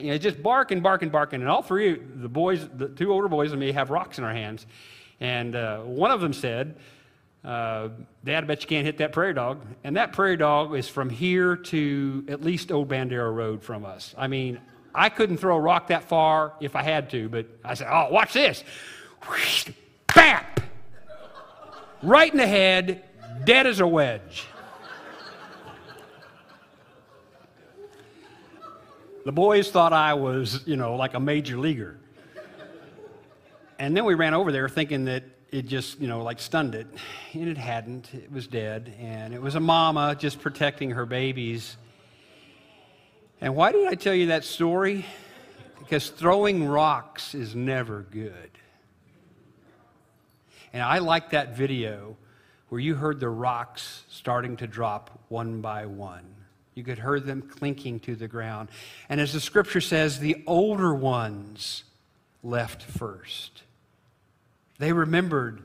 you 0.00 0.12
know, 0.12 0.18
just 0.18 0.42
barking, 0.42 0.80
barking, 0.80 1.08
barking. 1.08 1.40
And 1.40 1.48
all 1.48 1.62
three, 1.62 1.98
the 1.98 2.28
boys, 2.28 2.68
the 2.76 2.88
two 2.88 3.12
older 3.12 3.28
boys 3.28 3.50
and 3.52 3.60
me, 3.60 3.72
have 3.72 3.90
rocks 3.90 4.18
in 4.18 4.24
our 4.24 4.32
hands. 4.32 4.66
And 5.20 5.56
uh, 5.56 5.78
one 5.80 6.10
of 6.10 6.20
them 6.20 6.32
said, 6.32 6.76
uh, 7.44 7.88
Dad, 8.24 8.44
I 8.44 8.46
bet 8.46 8.62
you 8.62 8.68
can't 8.68 8.84
hit 8.84 8.98
that 8.98 9.12
prairie 9.12 9.34
dog. 9.34 9.64
And 9.82 9.96
that 9.96 10.12
prairie 10.12 10.36
dog 10.36 10.74
is 10.76 10.88
from 10.88 11.10
here 11.10 11.56
to 11.56 12.26
at 12.28 12.42
least 12.42 12.70
Old 12.70 12.88
Bandera 12.88 13.34
Road 13.34 13.62
from 13.62 13.84
us. 13.84 14.14
I 14.16 14.28
mean, 14.28 14.60
I 14.94 15.08
couldn't 15.08 15.38
throw 15.38 15.56
a 15.56 15.60
rock 15.60 15.88
that 15.88 16.04
far 16.04 16.52
if 16.60 16.76
I 16.76 16.82
had 16.82 17.10
to, 17.10 17.28
but 17.28 17.46
I 17.64 17.74
said, 17.74 17.88
oh, 17.90 18.08
watch 18.10 18.32
this. 18.32 18.62
Bap! 20.14 20.57
Right 22.02 22.30
in 22.30 22.38
the 22.38 22.46
head, 22.46 23.04
dead 23.44 23.66
as 23.66 23.80
a 23.80 23.86
wedge. 23.86 24.46
The 29.24 29.32
boys 29.32 29.70
thought 29.70 29.92
I 29.92 30.14
was, 30.14 30.66
you 30.66 30.76
know, 30.76 30.96
like 30.96 31.14
a 31.14 31.20
major 31.20 31.58
leaguer. 31.58 31.98
And 33.78 33.96
then 33.96 34.04
we 34.04 34.14
ran 34.14 34.32
over 34.32 34.50
there 34.52 34.68
thinking 34.68 35.04
that 35.04 35.24
it 35.50 35.66
just, 35.66 36.00
you 36.00 36.08
know, 36.08 36.22
like 36.22 36.40
stunned 36.40 36.74
it. 36.74 36.86
And 37.32 37.48
it 37.48 37.58
hadn't. 37.58 38.12
It 38.14 38.30
was 38.30 38.46
dead. 38.46 38.94
And 38.98 39.34
it 39.34 39.42
was 39.42 39.54
a 39.54 39.60
mama 39.60 40.16
just 40.18 40.40
protecting 40.40 40.90
her 40.92 41.04
babies. 41.04 41.76
And 43.40 43.54
why 43.54 43.72
did 43.72 43.86
I 43.86 43.94
tell 43.94 44.14
you 44.14 44.26
that 44.26 44.44
story? 44.44 45.04
Because 45.78 46.10
throwing 46.10 46.66
rocks 46.66 47.34
is 47.34 47.54
never 47.54 48.06
good. 48.10 48.57
And 50.72 50.82
I 50.82 50.98
like 50.98 51.30
that 51.30 51.56
video 51.56 52.16
where 52.68 52.80
you 52.80 52.94
heard 52.94 53.20
the 53.20 53.28
rocks 53.28 54.04
starting 54.08 54.56
to 54.58 54.66
drop 54.66 55.24
one 55.28 55.60
by 55.60 55.86
one. 55.86 56.24
You 56.74 56.84
could 56.84 56.98
hear 56.98 57.18
them 57.18 57.42
clinking 57.42 58.00
to 58.00 58.14
the 58.14 58.28
ground. 58.28 58.68
And 59.08 59.20
as 59.20 59.32
the 59.32 59.40
scripture 59.40 59.80
says, 59.80 60.20
the 60.20 60.42
older 60.46 60.94
ones 60.94 61.84
left 62.42 62.82
first. 62.82 63.62
They 64.78 64.92
remembered 64.92 65.62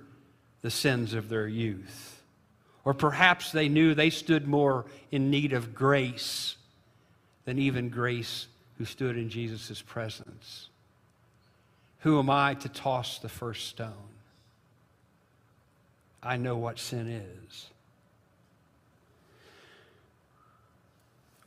the 0.61 0.71
sins 0.71 1.13
of 1.13 1.29
their 1.29 1.47
youth. 1.47 2.21
Or 2.85 2.93
perhaps 2.93 3.51
they 3.51 3.69
knew 3.69 3.93
they 3.93 4.09
stood 4.09 4.47
more 4.47 4.85
in 5.11 5.29
need 5.29 5.53
of 5.53 5.75
grace 5.75 6.55
than 7.45 7.59
even 7.59 7.89
grace 7.89 8.47
who 8.77 8.85
stood 8.85 9.17
in 9.17 9.29
Jesus' 9.29 9.81
presence. 9.81 10.69
Who 11.99 12.19
am 12.19 12.29
I 12.29 12.55
to 12.55 12.69
toss 12.69 13.19
the 13.19 13.29
first 13.29 13.67
stone? 13.67 14.12
I 16.23 16.37
know 16.37 16.55
what 16.55 16.79
sin 16.79 17.07
is. 17.09 17.67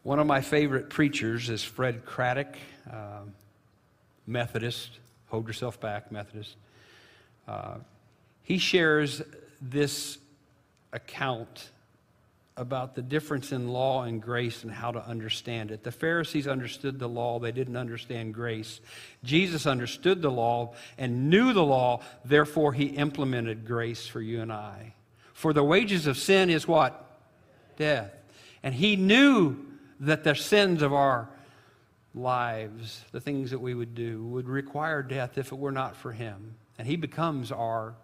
One 0.02 0.18
of 0.18 0.26
my 0.26 0.42
favorite 0.42 0.90
preachers 0.90 1.48
is 1.48 1.64
Fred 1.64 2.04
Craddock, 2.04 2.54
uh, 2.88 3.22
Methodist. 4.26 4.90
Hold 5.30 5.46
yourself 5.48 5.80
back, 5.80 6.12
Methodist. 6.12 6.56
Uh, 7.48 7.78
he 8.42 8.58
shares 8.58 9.22
this 9.60 10.18
account 10.92 11.70
about 12.56 12.94
the 12.94 13.02
difference 13.02 13.52
in 13.52 13.68
law 13.68 14.04
and 14.04 14.22
grace 14.22 14.62
and 14.62 14.72
how 14.72 14.90
to 14.90 15.06
understand 15.06 15.70
it. 15.70 15.82
The 15.84 15.92
Pharisees 15.92 16.48
understood 16.48 16.98
the 16.98 17.08
law, 17.08 17.38
they 17.38 17.52
didn't 17.52 17.76
understand 17.76 18.32
grace. 18.32 18.80
Jesus 19.22 19.66
understood 19.66 20.22
the 20.22 20.30
law 20.30 20.74
and 20.96 21.28
knew 21.28 21.52
the 21.52 21.64
law, 21.64 22.00
therefore, 22.24 22.72
he 22.72 22.86
implemented 22.86 23.66
grace 23.66 24.06
for 24.06 24.20
you 24.20 24.40
and 24.40 24.52
I. 24.52 24.94
For 25.34 25.52
the 25.52 25.64
wages 25.64 26.06
of 26.06 26.16
sin 26.16 26.48
is 26.48 26.66
what? 26.66 27.18
Death. 27.76 28.12
And 28.62 28.74
he 28.74 28.96
knew 28.96 29.56
that 30.00 30.24
the 30.24 30.34
sins 30.34 30.82
of 30.82 30.92
our 30.92 31.28
lives, 32.16 33.04
the 33.12 33.20
things 33.20 33.50
that 33.50 33.58
we 33.58 33.74
would 33.74 33.94
do, 33.94 34.24
would 34.24 34.48
require 34.48 35.02
death 35.02 35.38
if 35.38 35.52
it 35.52 35.58
were 35.58 35.72
not 35.72 35.94
for 35.94 36.12
Him. 36.12 36.54
And 36.78 36.86
He 36.88 36.96
becomes 36.96 37.52
our 37.52 37.94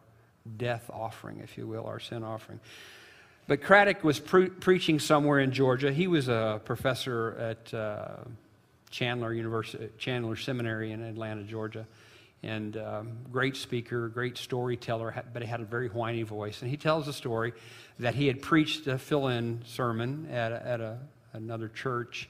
death 0.57 0.91
offering, 0.93 1.41
if 1.41 1.57
you 1.57 1.67
will, 1.67 1.87
our 1.87 2.01
sin 2.01 2.23
offering. 2.23 2.61
But 3.47 3.63
Craddock 3.63 4.05
was 4.05 4.21
pre- 4.21 4.51
preaching 4.51 4.99
somewhere 4.99 5.41
in 5.41 5.53
Georgia. 5.53 5.93
He 5.93 6.07
was 6.07 6.29
a 6.29 6.61
professor 6.65 7.37
at 7.39 7.75
uh, 7.75 8.17
Candler 8.91 9.33
University, 9.33 9.89
Candler 9.99 10.37
Seminary 10.37 10.93
in 10.93 11.03
Atlanta, 11.03 11.43
Georgia, 11.43 11.87
and 12.43 12.77
um, 12.77 13.13
great 13.31 13.57
speaker, 13.57 14.09
great 14.09 14.39
storyteller, 14.39 15.25
but 15.33 15.43
he 15.43 15.49
had 15.49 15.61
a 15.61 15.65
very 15.65 15.89
whiny 15.89 16.23
voice. 16.23 16.63
And 16.63 16.71
he 16.71 16.77
tells 16.77 17.09
a 17.09 17.13
story 17.13 17.53
that 17.99 18.15
he 18.15 18.27
had 18.27 18.43
preached 18.43 18.87
a 18.87 18.99
fill-in 18.99 19.63
sermon 19.65 20.29
at 20.31 20.53
a, 20.53 20.67
at 20.67 20.81
a 20.81 20.99
another 21.33 21.69
church 21.69 22.29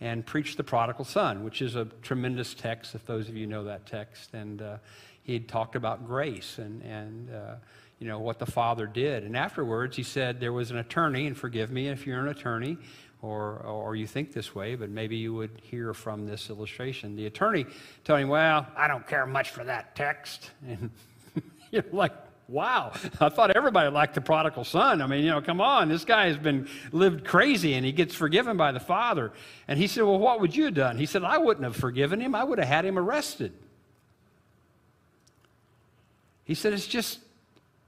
and 0.00 0.24
preached 0.24 0.56
the 0.56 0.64
prodigal 0.64 1.04
son, 1.04 1.44
which 1.44 1.62
is 1.62 1.76
a 1.76 1.86
tremendous 2.02 2.54
text, 2.54 2.94
if 2.94 3.06
those 3.06 3.28
of 3.28 3.36
you 3.36 3.46
know 3.46 3.64
that 3.64 3.86
text. 3.86 4.34
And 4.34 4.60
uh, 4.60 4.76
he 5.22 5.34
had 5.34 5.48
talked 5.48 5.76
about 5.76 6.06
grace 6.06 6.58
and, 6.58 6.82
and 6.82 7.30
uh, 7.30 7.54
you 7.98 8.08
know, 8.08 8.18
what 8.18 8.38
the 8.38 8.46
father 8.46 8.86
did. 8.86 9.24
And 9.24 9.36
afterwards, 9.36 9.96
he 9.96 10.02
said 10.02 10.40
there 10.40 10.52
was 10.52 10.70
an 10.70 10.78
attorney, 10.78 11.26
and 11.26 11.36
forgive 11.36 11.70
me 11.70 11.88
if 11.88 12.06
you're 12.06 12.20
an 12.20 12.28
attorney 12.28 12.78
or, 13.22 13.58
or 13.60 13.96
you 13.96 14.06
think 14.06 14.32
this 14.32 14.54
way, 14.54 14.74
but 14.74 14.90
maybe 14.90 15.16
you 15.16 15.32
would 15.32 15.50
hear 15.62 15.94
from 15.94 16.26
this 16.26 16.50
illustration. 16.50 17.16
The 17.16 17.26
attorney 17.26 17.66
telling 18.04 18.24
him, 18.24 18.28
Well, 18.28 18.66
I 18.76 18.88
don't 18.88 19.06
care 19.06 19.26
much 19.26 19.50
for 19.50 19.64
that 19.64 19.96
text. 19.96 20.50
And 20.66 20.90
you're 21.70 21.84
like, 21.90 22.12
wow, 22.48 22.92
I 23.20 23.28
thought 23.28 23.50
everybody 23.56 23.90
liked 23.90 24.14
the 24.14 24.20
prodigal 24.20 24.64
son. 24.64 25.00
I 25.02 25.06
mean, 25.06 25.24
you 25.24 25.30
know, 25.30 25.40
come 25.40 25.60
on, 25.60 25.88
this 25.88 26.04
guy 26.04 26.26
has 26.26 26.36
been 26.36 26.68
lived 26.92 27.24
crazy 27.24 27.74
and 27.74 27.84
he 27.84 27.92
gets 27.92 28.14
forgiven 28.14 28.56
by 28.56 28.72
the 28.72 28.80
father. 28.80 29.32
And 29.66 29.78
he 29.78 29.86
said, 29.86 30.04
Well, 30.04 30.18
what 30.18 30.40
would 30.40 30.54
you 30.54 30.66
have 30.66 30.74
done? 30.74 30.98
He 30.98 31.06
said, 31.06 31.24
I 31.24 31.38
wouldn't 31.38 31.64
have 31.64 31.76
forgiven 31.76 32.20
him, 32.20 32.34
I 32.34 32.44
would 32.44 32.58
have 32.58 32.68
had 32.68 32.84
him 32.84 32.98
arrested. 32.98 33.52
He 36.44 36.54
said, 36.54 36.72
It's 36.72 36.86
just 36.86 37.20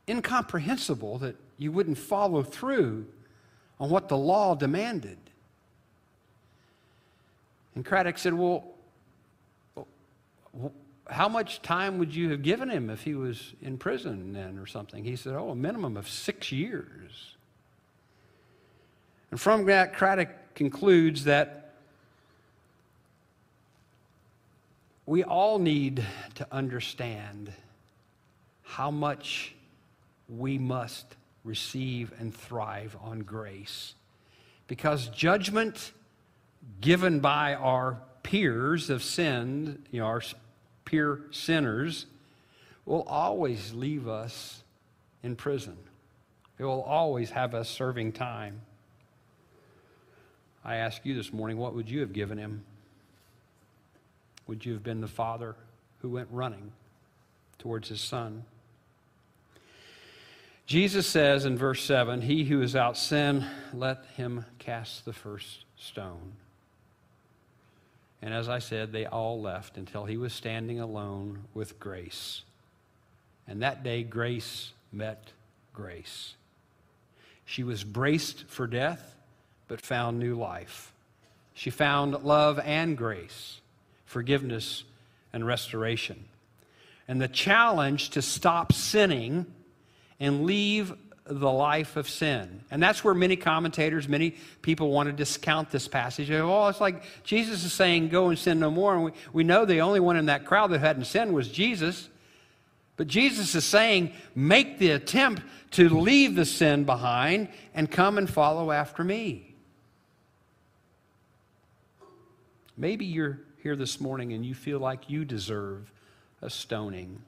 incomprehensible 0.08 1.18
that 1.18 1.36
you 1.58 1.72
wouldn't 1.72 1.98
follow 1.98 2.42
through 2.42 3.06
on 3.80 3.90
what 3.90 4.08
the 4.08 4.16
law 4.16 4.54
demanded. 4.54 5.18
And 7.74 7.84
Craddock 7.84 8.18
said, 8.18 8.34
Well, 8.34 8.64
how 11.08 11.28
much 11.28 11.62
time 11.62 11.98
would 11.98 12.14
you 12.14 12.30
have 12.30 12.42
given 12.42 12.70
him 12.70 12.90
if 12.90 13.02
he 13.02 13.14
was 13.14 13.54
in 13.60 13.78
prison 13.78 14.32
then 14.32 14.58
or 14.58 14.66
something? 14.66 15.04
He 15.04 15.16
said, 15.16 15.34
Oh, 15.34 15.50
a 15.50 15.56
minimum 15.56 15.96
of 15.96 16.08
six 16.08 16.50
years. 16.52 17.36
And 19.30 19.40
from 19.40 19.66
that, 19.66 19.94
Craddock 19.94 20.54
concludes 20.54 21.24
that 21.24 21.74
we 25.04 25.22
all 25.22 25.58
need 25.58 26.04
to 26.36 26.46
understand 26.50 27.52
how 28.62 28.90
much 28.90 29.55
we 30.28 30.58
must 30.58 31.16
receive 31.44 32.12
and 32.18 32.34
thrive 32.34 32.96
on 33.02 33.20
grace. 33.20 33.94
Because 34.66 35.08
judgment 35.08 35.92
given 36.80 37.20
by 37.20 37.54
our 37.54 37.98
peers 38.22 38.90
of 38.90 39.02
sin, 39.02 39.84
you 39.90 40.00
know, 40.00 40.06
our 40.06 40.22
peer 40.84 41.20
sinners, 41.30 42.06
will 42.84 43.02
always 43.02 43.72
leave 43.72 44.08
us 44.08 44.62
in 45.22 45.36
prison. 45.36 45.76
It 46.58 46.64
will 46.64 46.82
always 46.82 47.30
have 47.30 47.54
us 47.54 47.68
serving 47.68 48.12
time. 48.12 48.62
I 50.64 50.76
ask 50.76 51.04
you 51.04 51.14
this 51.14 51.32
morning, 51.32 51.58
what 51.58 51.74
would 51.74 51.88
you 51.88 52.00
have 52.00 52.12
given 52.12 52.38
him? 52.38 52.64
Would 54.46 54.64
you 54.64 54.72
have 54.72 54.82
been 54.82 55.00
the 55.00 55.08
father 55.08 55.54
who 56.00 56.08
went 56.10 56.28
running 56.30 56.72
towards 57.58 57.88
his 57.88 58.00
son? 58.00 58.44
Jesus 60.66 61.06
says 61.06 61.44
in 61.44 61.56
verse 61.56 61.82
7 61.84 62.22
He 62.22 62.44
who 62.44 62.60
is 62.60 62.74
out 62.74 62.96
sin, 62.96 63.46
let 63.72 64.04
him 64.16 64.44
cast 64.58 65.04
the 65.04 65.12
first 65.12 65.64
stone. 65.76 66.32
And 68.20 68.34
as 68.34 68.48
I 68.48 68.58
said, 68.58 68.90
they 68.90 69.06
all 69.06 69.40
left 69.40 69.76
until 69.76 70.04
he 70.04 70.16
was 70.16 70.32
standing 70.32 70.80
alone 70.80 71.44
with 71.54 71.78
grace. 71.78 72.42
And 73.46 73.62
that 73.62 73.84
day, 73.84 74.02
grace 74.02 74.72
met 74.90 75.30
grace. 75.72 76.34
She 77.44 77.62
was 77.62 77.84
braced 77.84 78.44
for 78.48 78.66
death, 78.66 79.14
but 79.68 79.80
found 79.80 80.18
new 80.18 80.34
life. 80.34 80.92
She 81.54 81.70
found 81.70 82.24
love 82.24 82.58
and 82.58 82.98
grace, 82.98 83.60
forgiveness 84.04 84.82
and 85.32 85.46
restoration. 85.46 86.24
And 87.06 87.20
the 87.20 87.28
challenge 87.28 88.10
to 88.10 88.22
stop 88.22 88.72
sinning 88.72 89.46
and 90.18 90.44
leave 90.44 90.92
the 91.24 91.50
life 91.50 91.96
of 91.96 92.08
sin. 92.08 92.60
And 92.70 92.82
that's 92.82 93.02
where 93.02 93.14
many 93.14 93.36
commentators, 93.36 94.08
many 94.08 94.36
people 94.62 94.90
want 94.90 95.08
to 95.08 95.12
discount 95.12 95.70
this 95.70 95.88
passage. 95.88 96.30
Oh, 96.30 96.68
it's 96.68 96.80
like 96.80 97.02
Jesus 97.24 97.64
is 97.64 97.72
saying, 97.72 98.08
go 98.08 98.28
and 98.28 98.38
sin 98.38 98.60
no 98.60 98.70
more. 98.70 98.94
And 98.94 99.04
we, 99.04 99.10
we 99.32 99.44
know 99.44 99.64
the 99.64 99.80
only 99.80 100.00
one 100.00 100.16
in 100.16 100.26
that 100.26 100.44
crowd 100.44 100.68
that 100.68 100.78
hadn't 100.78 101.06
sinned 101.06 101.34
was 101.34 101.48
Jesus. 101.48 102.08
But 102.96 103.08
Jesus 103.08 103.54
is 103.54 103.64
saying, 103.64 104.12
make 104.34 104.78
the 104.78 104.92
attempt 104.92 105.42
to 105.72 105.88
leave 105.88 106.34
the 106.36 106.44
sin 106.44 106.84
behind 106.84 107.48
and 107.74 107.90
come 107.90 108.18
and 108.18 108.30
follow 108.30 108.70
after 108.70 109.02
me. 109.04 109.54
Maybe 112.76 113.04
you're 113.04 113.40
here 113.62 113.74
this 113.74 114.00
morning 114.00 114.32
and 114.32 114.46
you 114.46 114.54
feel 114.54 114.78
like 114.78 115.10
you 115.10 115.24
deserve 115.24 115.92
a 116.40 116.48
stoning. 116.48 117.20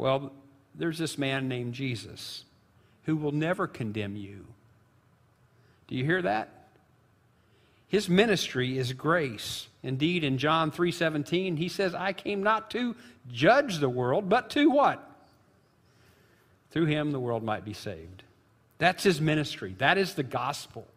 Well, 0.00 0.32
there's 0.74 0.96
this 0.96 1.18
man 1.18 1.46
named 1.46 1.74
Jesus 1.74 2.46
who 3.04 3.16
will 3.16 3.32
never 3.32 3.66
condemn 3.66 4.16
you. 4.16 4.46
Do 5.88 5.94
you 5.94 6.06
hear 6.06 6.22
that? 6.22 6.48
His 7.86 8.08
ministry 8.08 8.78
is 8.78 8.94
grace. 8.94 9.68
Indeed, 9.82 10.24
in 10.24 10.38
John 10.38 10.70
3:17, 10.70 11.58
he 11.58 11.68
says, 11.68 11.94
"I 11.94 12.14
came 12.14 12.42
not 12.42 12.70
to 12.70 12.96
judge 13.30 13.76
the 13.76 13.90
world, 13.90 14.30
but 14.30 14.48
to 14.50 14.70
what? 14.70 15.06
Through 16.70 16.86
him 16.86 17.10
the 17.10 17.20
world 17.20 17.42
might 17.42 17.66
be 17.66 17.74
saved." 17.74 18.22
That's 18.78 19.02
his 19.02 19.20
ministry. 19.20 19.74
That 19.76 19.98
is 19.98 20.14
the 20.14 20.22
gospel 20.22 20.88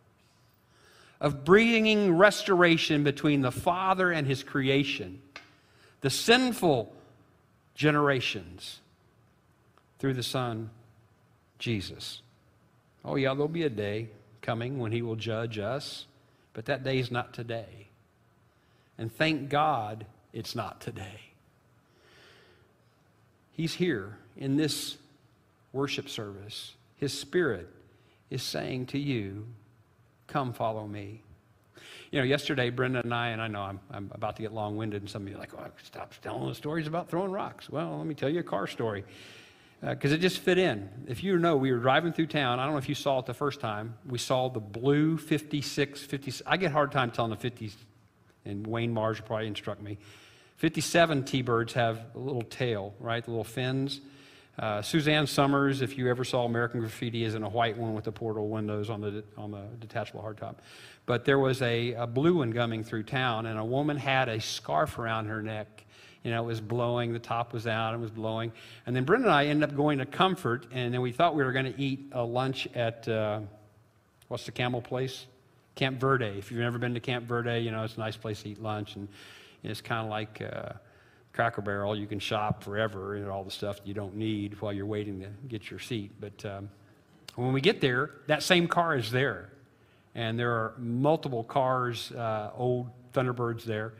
of 1.20 1.44
bringing 1.44 2.16
restoration 2.16 3.04
between 3.04 3.42
the 3.42 3.52
Father 3.52 4.14
and 4.14 4.26
his 4.28 4.44
creation, 4.44 5.22
the 6.00 6.10
sinful 6.10 6.96
generations 7.76 8.80
through 10.04 10.14
the 10.14 10.22
Son, 10.22 10.70
Jesus. 11.60 12.22
Oh, 13.06 13.16
yeah, 13.16 13.30
there'll 13.30 13.48
be 13.48 13.64
a 13.64 13.70
day 13.70 14.10
coming 14.42 14.78
when 14.78 14.92
He 14.92 15.02
will 15.02 15.16
judge 15.16 15.58
us, 15.58 16.08
but 16.52 16.66
that 16.66 16.84
day 16.84 17.00
is 17.00 17.10
not 17.10 17.34
today. 17.34 17.88
And 18.98 19.10
thank 19.16 19.48
God 19.48 20.06
it's 20.34 20.56
not 20.56 20.82
today. 20.82 21.22
He's 23.54 23.76
here 23.76 24.18
in 24.36 24.58
this 24.58 24.98
worship 25.72 26.10
service. 26.10 26.74
His 26.98 27.18
Spirit 27.18 27.70
is 28.30 28.44
saying 28.44 28.88
to 28.88 29.00
you, 29.00 29.48
Come 30.28 30.52
follow 30.52 30.86
me. 30.86 31.22
You 32.12 32.20
know, 32.20 32.26
yesterday, 32.26 32.72
Brenda 32.72 33.00
and 33.00 33.14
I, 33.14 33.30
and 33.30 33.42
I 33.42 33.48
know 33.48 33.62
I'm, 33.62 33.80
I'm 33.90 34.12
about 34.14 34.36
to 34.36 34.42
get 34.42 34.52
long 34.52 34.76
winded, 34.76 35.02
and 35.02 35.10
some 35.10 35.22
of 35.22 35.30
you 35.30 35.36
are 35.36 35.40
like, 35.40 35.54
oh, 35.58 35.66
stop 35.82 36.14
telling 36.22 36.50
the 36.50 36.56
stories 36.56 36.88
about 36.88 37.10
throwing 37.10 37.32
rocks. 37.32 37.70
Well, 37.70 37.98
let 38.00 38.06
me 38.06 38.16
tell 38.16 38.30
you 38.30 38.42
a 38.42 38.44
car 38.44 38.68
story 38.68 39.06
because 39.84 40.12
uh, 40.12 40.16
it 40.16 40.22
just 40.22 40.40
fit 40.40 40.58
in. 40.58 40.90
If 41.08 41.24
you 41.24 41.38
know, 41.38 41.58
we 41.58 41.72
were 41.72 41.80
driving 41.80 42.14
through 42.14 42.28
town. 42.28 42.60
I 42.60 42.64
don't 42.64 42.74
know 42.74 42.78
if 42.78 42.88
you 42.88 42.96
saw 42.96 43.20
it 43.20 43.26
the 43.26 43.34
first 43.34 43.60
time. 43.60 43.96
We 44.08 44.18
saw 44.18 44.48
the 44.48 44.62
blue 44.62 45.18
56, 45.18 46.02
56. 46.02 46.42
I 46.46 46.56
get 46.56 46.72
hard 46.72 46.92
time 46.92 47.12
telling 47.12 47.32
the 47.32 47.50
50s, 47.52 47.74
and 48.46 48.66
Wayne 48.66 48.94
Mars 48.94 49.20
probably 49.20 49.48
instruct 49.48 49.82
me. 49.82 49.98
57 50.58 51.26
T-birds 51.26 51.74
have 51.74 52.06
a 52.16 52.20
little 52.20 52.44
tail, 52.44 52.94
right? 53.00 53.24
The 53.24 53.32
little 53.32 53.44
fins. 53.44 54.00
Uh, 54.58 54.82
Suzanne 54.82 55.28
Somers, 55.28 55.82
if 55.82 55.98
you 55.98 56.10
ever 56.10 56.24
saw 56.24 56.46
American 56.46 56.80
Graffiti, 56.80 57.26
is 57.26 57.36
in 57.36 57.44
a 57.44 57.50
white 57.50 57.76
one 57.76 57.94
with 57.94 58.06
the 58.06 58.12
portal 58.12 58.48
windows 58.48 58.90
on 58.90 59.02
the, 59.02 59.24
on 59.36 59.52
the 59.52 59.64
detachable 59.80 60.22
hardtop. 60.22 60.58
But 61.06 61.26
there 61.26 61.40
was 61.40 61.62
a, 61.62 61.94
a 61.94 62.08
blue 62.08 62.36
one 62.36 62.54
coming 62.54 62.84
through 62.84 63.04
town, 63.04 63.48
and 63.48 63.60
a 63.60 63.66
woman 63.66 63.98
had 63.98 64.30
a 64.30 64.40
scarf 64.40 64.98
around 64.98 65.26
her 65.26 65.42
neck 65.42 65.83
you 66.24 66.32
know, 66.32 66.42
it 66.42 66.46
was 66.46 66.62
blowing, 66.62 67.12
the 67.12 67.20
top 67.20 67.54
was 67.54 67.68
out, 67.68 67.94
it 67.94 68.00
was 68.00 68.12
blowing. 68.12 68.52
And 68.86 68.96
then 68.96 69.04
Brenda 69.04 69.28
and 69.28 69.36
I 69.36 69.46
ended 69.48 69.70
up 69.70 69.76
going 69.76 70.00
to 70.00 70.06
Comfort, 70.06 70.68
and 70.72 70.94
then 70.94 71.02
we 71.02 71.12
thought 71.12 71.36
we 71.36 71.44
were 71.44 71.52
going 71.52 71.72
to 71.72 71.82
eat 71.82 72.12
a 72.14 72.24
lunch 72.24 72.68
at, 72.74 73.08
uh, 73.08 73.42
what's 74.30 74.46
the 74.46 74.52
camel 74.52 74.82
place? 74.82 75.26
Camp 75.76 76.00
Verde. 76.00 76.36
If 76.38 76.52
you've 76.52 76.62
never 76.62 76.78
been 76.78 76.94
to 76.94 77.00
Camp 77.00 77.26
Verde, 77.28 77.60
you 77.60 77.72
know, 77.72 77.84
it's 77.84 77.98
a 77.98 78.00
nice 78.00 78.16
place 78.16 78.44
to 78.44 78.50
eat 78.50 78.62
lunch, 78.62 78.96
and 78.96 79.08
it's 79.64 79.82
kind 79.82 80.06
of 80.06 80.10
like 80.10 80.42
uh, 80.42 80.74
Cracker 81.34 81.62
Barrel. 81.62 81.96
You 81.96 82.08
can 82.08 82.20
shop 82.20 82.64
forever 82.64 83.16
and 83.16 83.28
all 83.28 83.44
the 83.44 83.52
stuff 83.52 83.82
you 83.84 83.94
don't 83.94 84.16
need 84.16 84.62
while 84.62 84.72
you're 84.72 84.86
waiting 84.86 85.20
to 85.22 85.28
get 85.48 85.70
your 85.70 85.80
seat. 85.80 86.12
But 86.20 86.46
um, 86.46 86.70
when 87.36 87.54
we 87.54 87.62
get 87.62 87.82
there, 87.82 88.12
that 88.28 88.44
same 88.44 88.68
car 88.68 88.96
is 88.96 89.12
there. 89.12 89.50
And 90.16 90.38
there 90.38 90.52
are 90.52 90.74
multiple 90.78 91.44
cars, 91.44 92.12
uh, 92.12 92.52
old 92.56 92.92
Thunderbirds 93.14 93.64
there. 93.64 93.94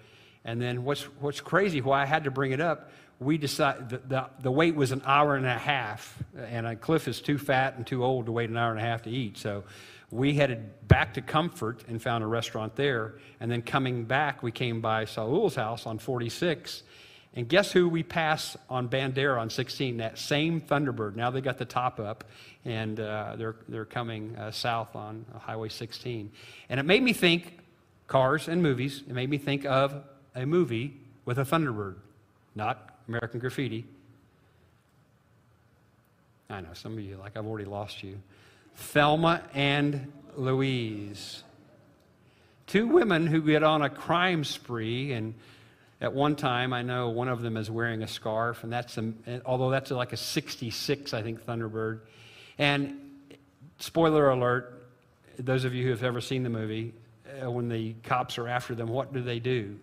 And 0.46 0.62
then 0.62 0.84
what's, 0.84 1.04
what's 1.20 1.42
crazy, 1.42 1.82
why 1.82 2.02
I 2.02 2.06
had 2.06 2.26
to 2.26 2.32
bring 2.32 2.52
it 2.52 2.62
up, 2.62 2.92
we 3.20 3.38
decided 3.38 3.90
the, 3.90 3.98
the, 4.08 4.30
the, 4.42 4.52
wait 4.52 4.76
was 4.76 4.92
an 4.92 5.02
hour 5.06 5.36
and 5.36 5.46
a 5.46 5.58
half, 5.58 6.22
and 6.38 6.80
Cliff 6.82 7.08
is 7.08 7.22
too 7.22 7.38
fat 7.38 7.76
and 7.78 7.88
too 7.88 8.04
old 8.04 8.26
to 8.26 8.32
wait 8.32 8.50
an 8.50 8.58
hour 8.58 8.72
and 8.72 8.80
a 8.80 8.84
half 8.84 9.04
to 9.04 9.10
eat. 9.10 9.38
So 9.38 9.64
we 10.12 10.34
headed 10.34 10.88
back 10.88 11.14
to 11.16 11.22
Comfort 11.22 11.84
and 11.88 12.02
found 12.02 12.24
a 12.24 12.28
restaurant 12.28 12.76
there. 12.76 13.16
And 13.40 13.50
then 13.50 13.62
coming 13.62 14.04
back, 14.04 14.44
we 14.44 14.52
came 14.52 14.82
by 14.82 15.06
Saul's 15.06 15.56
house 15.56 15.86
on 15.86 15.98
46. 15.98 16.84
And 17.36 17.48
guess 17.48 17.72
who 17.72 17.90
we 17.90 18.04
passed 18.04 18.58
on 18.70 18.90
Bandera 18.90 19.40
on 19.40 19.50
16? 19.50 19.98
That 19.98 20.20
same 20.20 20.62
Thunderbird. 20.62 21.16
Now 21.16 21.32
they 21.32 21.42
got 21.42 21.58
the 21.58 21.66
top 21.66 22.00
up, 22.00 22.26
and 22.64 23.00
uh, 23.00 23.36
they're, 23.38 23.56
they're 23.68 23.86
coming 23.86 24.36
uh, 24.36 24.52
south 24.52 24.96
on 24.96 25.26
Highway 25.40 25.70
16. 25.70 26.32
And 26.70 26.80
it 26.80 26.84
made 26.84 27.02
me 27.02 27.14
think 27.14 27.60
cars 28.06 28.48
and 28.48 28.62
movies. 28.62 29.02
It 29.08 29.14
made 29.14 29.30
me 29.32 29.40
think 29.40 29.66
of 29.66 30.04
a 30.36 30.46
movie 30.46 30.98
with 31.26 31.38
a 31.40 31.44
Thunderbird, 31.44 31.96
not 32.56 32.98
American 33.08 33.40
Graffiti. 33.40 33.86
I 36.50 36.62
know 36.62 36.74
some 36.74 36.94
of 36.94 37.00
you, 37.00 37.18
like 37.18 37.38
I've 37.38 37.46
already 37.46 37.66
lost 37.66 38.04
you. 38.04 38.20
Thelma 38.76 39.42
and 39.54 40.12
Louise. 40.36 41.44
Two 42.68 42.88
women 42.88 43.28
who 43.28 43.42
get 43.42 43.64
on 43.64 43.82
a 43.82 43.90
crime 43.90 44.44
spree 44.44 45.14
and 45.14 45.34
At 46.02 46.12
one 46.14 46.36
time, 46.36 46.74
I 46.74 46.82
know 46.82 47.12
one 47.12 47.30
of 47.30 47.42
them 47.42 47.56
is 47.56 47.72
wearing 47.72 48.04
a 48.04 48.08
scarf, 48.08 48.66
and 48.66 48.74
that's 48.74 48.98
a, 48.98 49.14
although 49.46 49.70
that's 49.70 49.90
like 49.90 50.12
a 50.12 50.18
66, 50.18 51.14
I 51.14 51.22
think, 51.22 51.46
Thunderbird. 51.46 52.02
And 52.58 53.00
spoiler 53.80 54.30
alert, 54.30 54.86
those 55.40 55.64
of 55.64 55.74
you 55.74 55.86
who 55.86 55.92
have 55.92 56.04
ever 56.04 56.20
seen 56.20 56.44
the 56.44 56.50
movie, 56.50 56.94
uh, 57.42 57.50
when 57.50 57.70
the 57.70 57.94
cops 58.04 58.38
are 58.38 58.50
after 58.50 58.76
them, 58.76 58.90
what 58.90 59.14
do 59.14 59.22
they 59.22 59.40
do? 59.40 59.80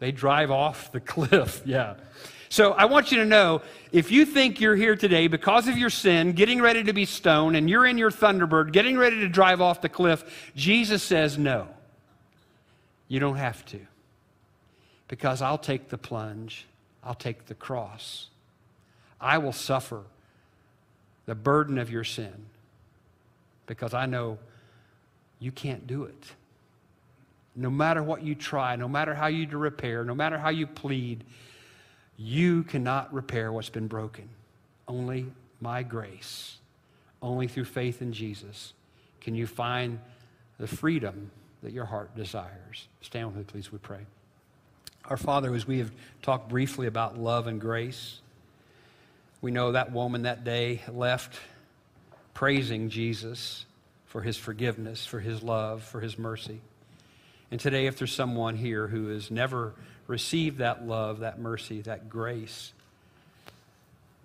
They 0.00 0.10
drive 0.10 0.50
off 0.50 0.90
the 0.90 1.00
cliff, 1.14 1.62
yeah. 1.64 1.94
So 2.48 2.72
I 2.72 2.86
want 2.86 3.12
you 3.12 3.18
to 3.18 3.24
know 3.24 3.62
if 3.92 4.10
you 4.10 4.26
think 4.26 4.60
you're 4.60 4.74
here 4.74 4.96
today 4.96 5.28
because 5.28 5.68
of 5.68 5.78
your 5.78 5.88
sin, 5.88 6.32
getting 6.32 6.60
ready 6.60 6.82
to 6.82 6.92
be 6.92 7.04
stoned, 7.04 7.54
and 7.54 7.70
you're 7.70 7.86
in 7.86 7.96
your 7.96 8.10
Thunderbird, 8.10 8.72
getting 8.72 8.98
ready 8.98 9.20
to 9.20 9.28
drive 9.28 9.60
off 9.60 9.80
the 9.80 9.88
cliff, 9.88 10.50
Jesus 10.56 11.00
says 11.00 11.38
no. 11.38 11.68
You 13.06 13.20
don't 13.20 13.36
have 13.36 13.64
to. 13.66 13.78
Because 15.06 15.42
I'll 15.42 15.58
take 15.58 15.90
the 15.90 15.98
plunge, 15.98 16.66
I'll 17.04 17.14
take 17.14 17.46
the 17.46 17.54
cross. 17.54 18.28
I 19.20 19.38
will 19.38 19.52
suffer 19.52 20.02
the 21.26 21.34
burden 21.36 21.78
of 21.78 21.90
your 21.90 22.04
sin 22.04 22.46
because 23.66 23.94
I 23.94 24.06
know 24.06 24.38
you 25.38 25.52
can't 25.52 25.86
do 25.86 26.02
it. 26.02 26.32
No 27.60 27.68
matter 27.68 28.02
what 28.02 28.22
you 28.22 28.34
try, 28.34 28.76
no 28.76 28.88
matter 28.88 29.14
how 29.14 29.26
you 29.26 29.46
repair, 29.48 30.02
no 30.02 30.14
matter 30.14 30.38
how 30.38 30.48
you 30.48 30.66
plead, 30.66 31.24
you 32.16 32.62
cannot 32.62 33.12
repair 33.12 33.52
what's 33.52 33.68
been 33.68 33.86
broken. 33.86 34.30
Only 34.88 35.26
my 35.60 35.82
grace, 35.82 36.56
only 37.20 37.48
through 37.48 37.66
faith 37.66 38.00
in 38.00 38.14
Jesus, 38.14 38.72
can 39.20 39.34
you 39.34 39.46
find 39.46 40.00
the 40.58 40.66
freedom 40.66 41.30
that 41.62 41.72
your 41.72 41.84
heart 41.84 42.16
desires. 42.16 42.88
Stand 43.02 43.26
with 43.26 43.36
me, 43.36 43.44
please, 43.44 43.70
we 43.70 43.76
pray. 43.78 44.06
Our 45.04 45.18
Father, 45.18 45.54
as 45.54 45.66
we 45.66 45.80
have 45.80 45.92
talked 46.22 46.48
briefly 46.48 46.86
about 46.86 47.18
love 47.18 47.46
and 47.46 47.60
grace, 47.60 48.20
we 49.42 49.50
know 49.50 49.72
that 49.72 49.92
woman 49.92 50.22
that 50.22 50.44
day 50.44 50.80
left 50.88 51.38
praising 52.32 52.88
Jesus 52.88 53.66
for 54.06 54.22
his 54.22 54.38
forgiveness, 54.38 55.04
for 55.04 55.20
his 55.20 55.42
love, 55.42 55.82
for 55.82 56.00
his 56.00 56.18
mercy. 56.18 56.62
And 57.50 57.58
today, 57.58 57.86
if 57.86 57.98
there's 57.98 58.14
someone 58.14 58.56
here 58.56 58.86
who 58.86 59.08
has 59.08 59.30
never 59.30 59.74
received 60.06 60.58
that 60.58 60.86
love, 60.86 61.20
that 61.20 61.38
mercy, 61.38 61.80
that 61.82 62.08
grace, 62.08 62.72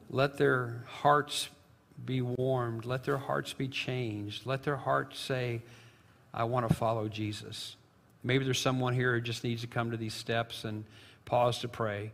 let 0.09 0.37
their 0.37 0.83
hearts 0.87 1.49
be 2.03 2.21
warmed. 2.21 2.85
Let 2.85 3.03
their 3.03 3.17
hearts 3.17 3.53
be 3.53 3.67
changed. 3.67 4.45
Let 4.45 4.63
their 4.63 4.75
hearts 4.75 5.19
say, 5.19 5.61
I 6.33 6.43
want 6.43 6.67
to 6.67 6.73
follow 6.73 7.07
Jesus. 7.07 7.75
Maybe 8.23 8.43
there's 8.43 8.59
someone 8.59 8.93
here 8.93 9.13
who 9.13 9.21
just 9.21 9.43
needs 9.43 9.61
to 9.61 9.67
come 9.67 9.91
to 9.91 9.97
these 9.97 10.13
steps 10.13 10.65
and 10.65 10.83
pause 11.25 11.59
to 11.59 11.67
pray. 11.67 12.11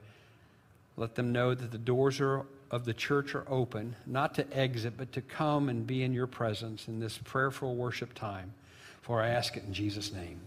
Let 0.97 1.15
them 1.15 1.31
know 1.31 1.55
that 1.55 1.71
the 1.71 1.77
doors 1.77 2.19
are, 2.21 2.45
of 2.69 2.85
the 2.85 2.93
church 2.93 3.33
are 3.33 3.45
open, 3.49 3.95
not 4.05 4.35
to 4.35 4.57
exit, 4.57 4.93
but 4.97 5.11
to 5.13 5.21
come 5.21 5.69
and 5.69 5.87
be 5.87 6.03
in 6.03 6.13
your 6.13 6.27
presence 6.27 6.87
in 6.87 6.99
this 6.99 7.17
prayerful 7.17 7.75
worship 7.75 8.13
time. 8.13 8.53
For 9.01 9.21
I 9.21 9.29
ask 9.29 9.57
it 9.57 9.63
in 9.63 9.73
Jesus' 9.73 10.13
name. 10.13 10.39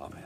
Amen. 0.00 0.24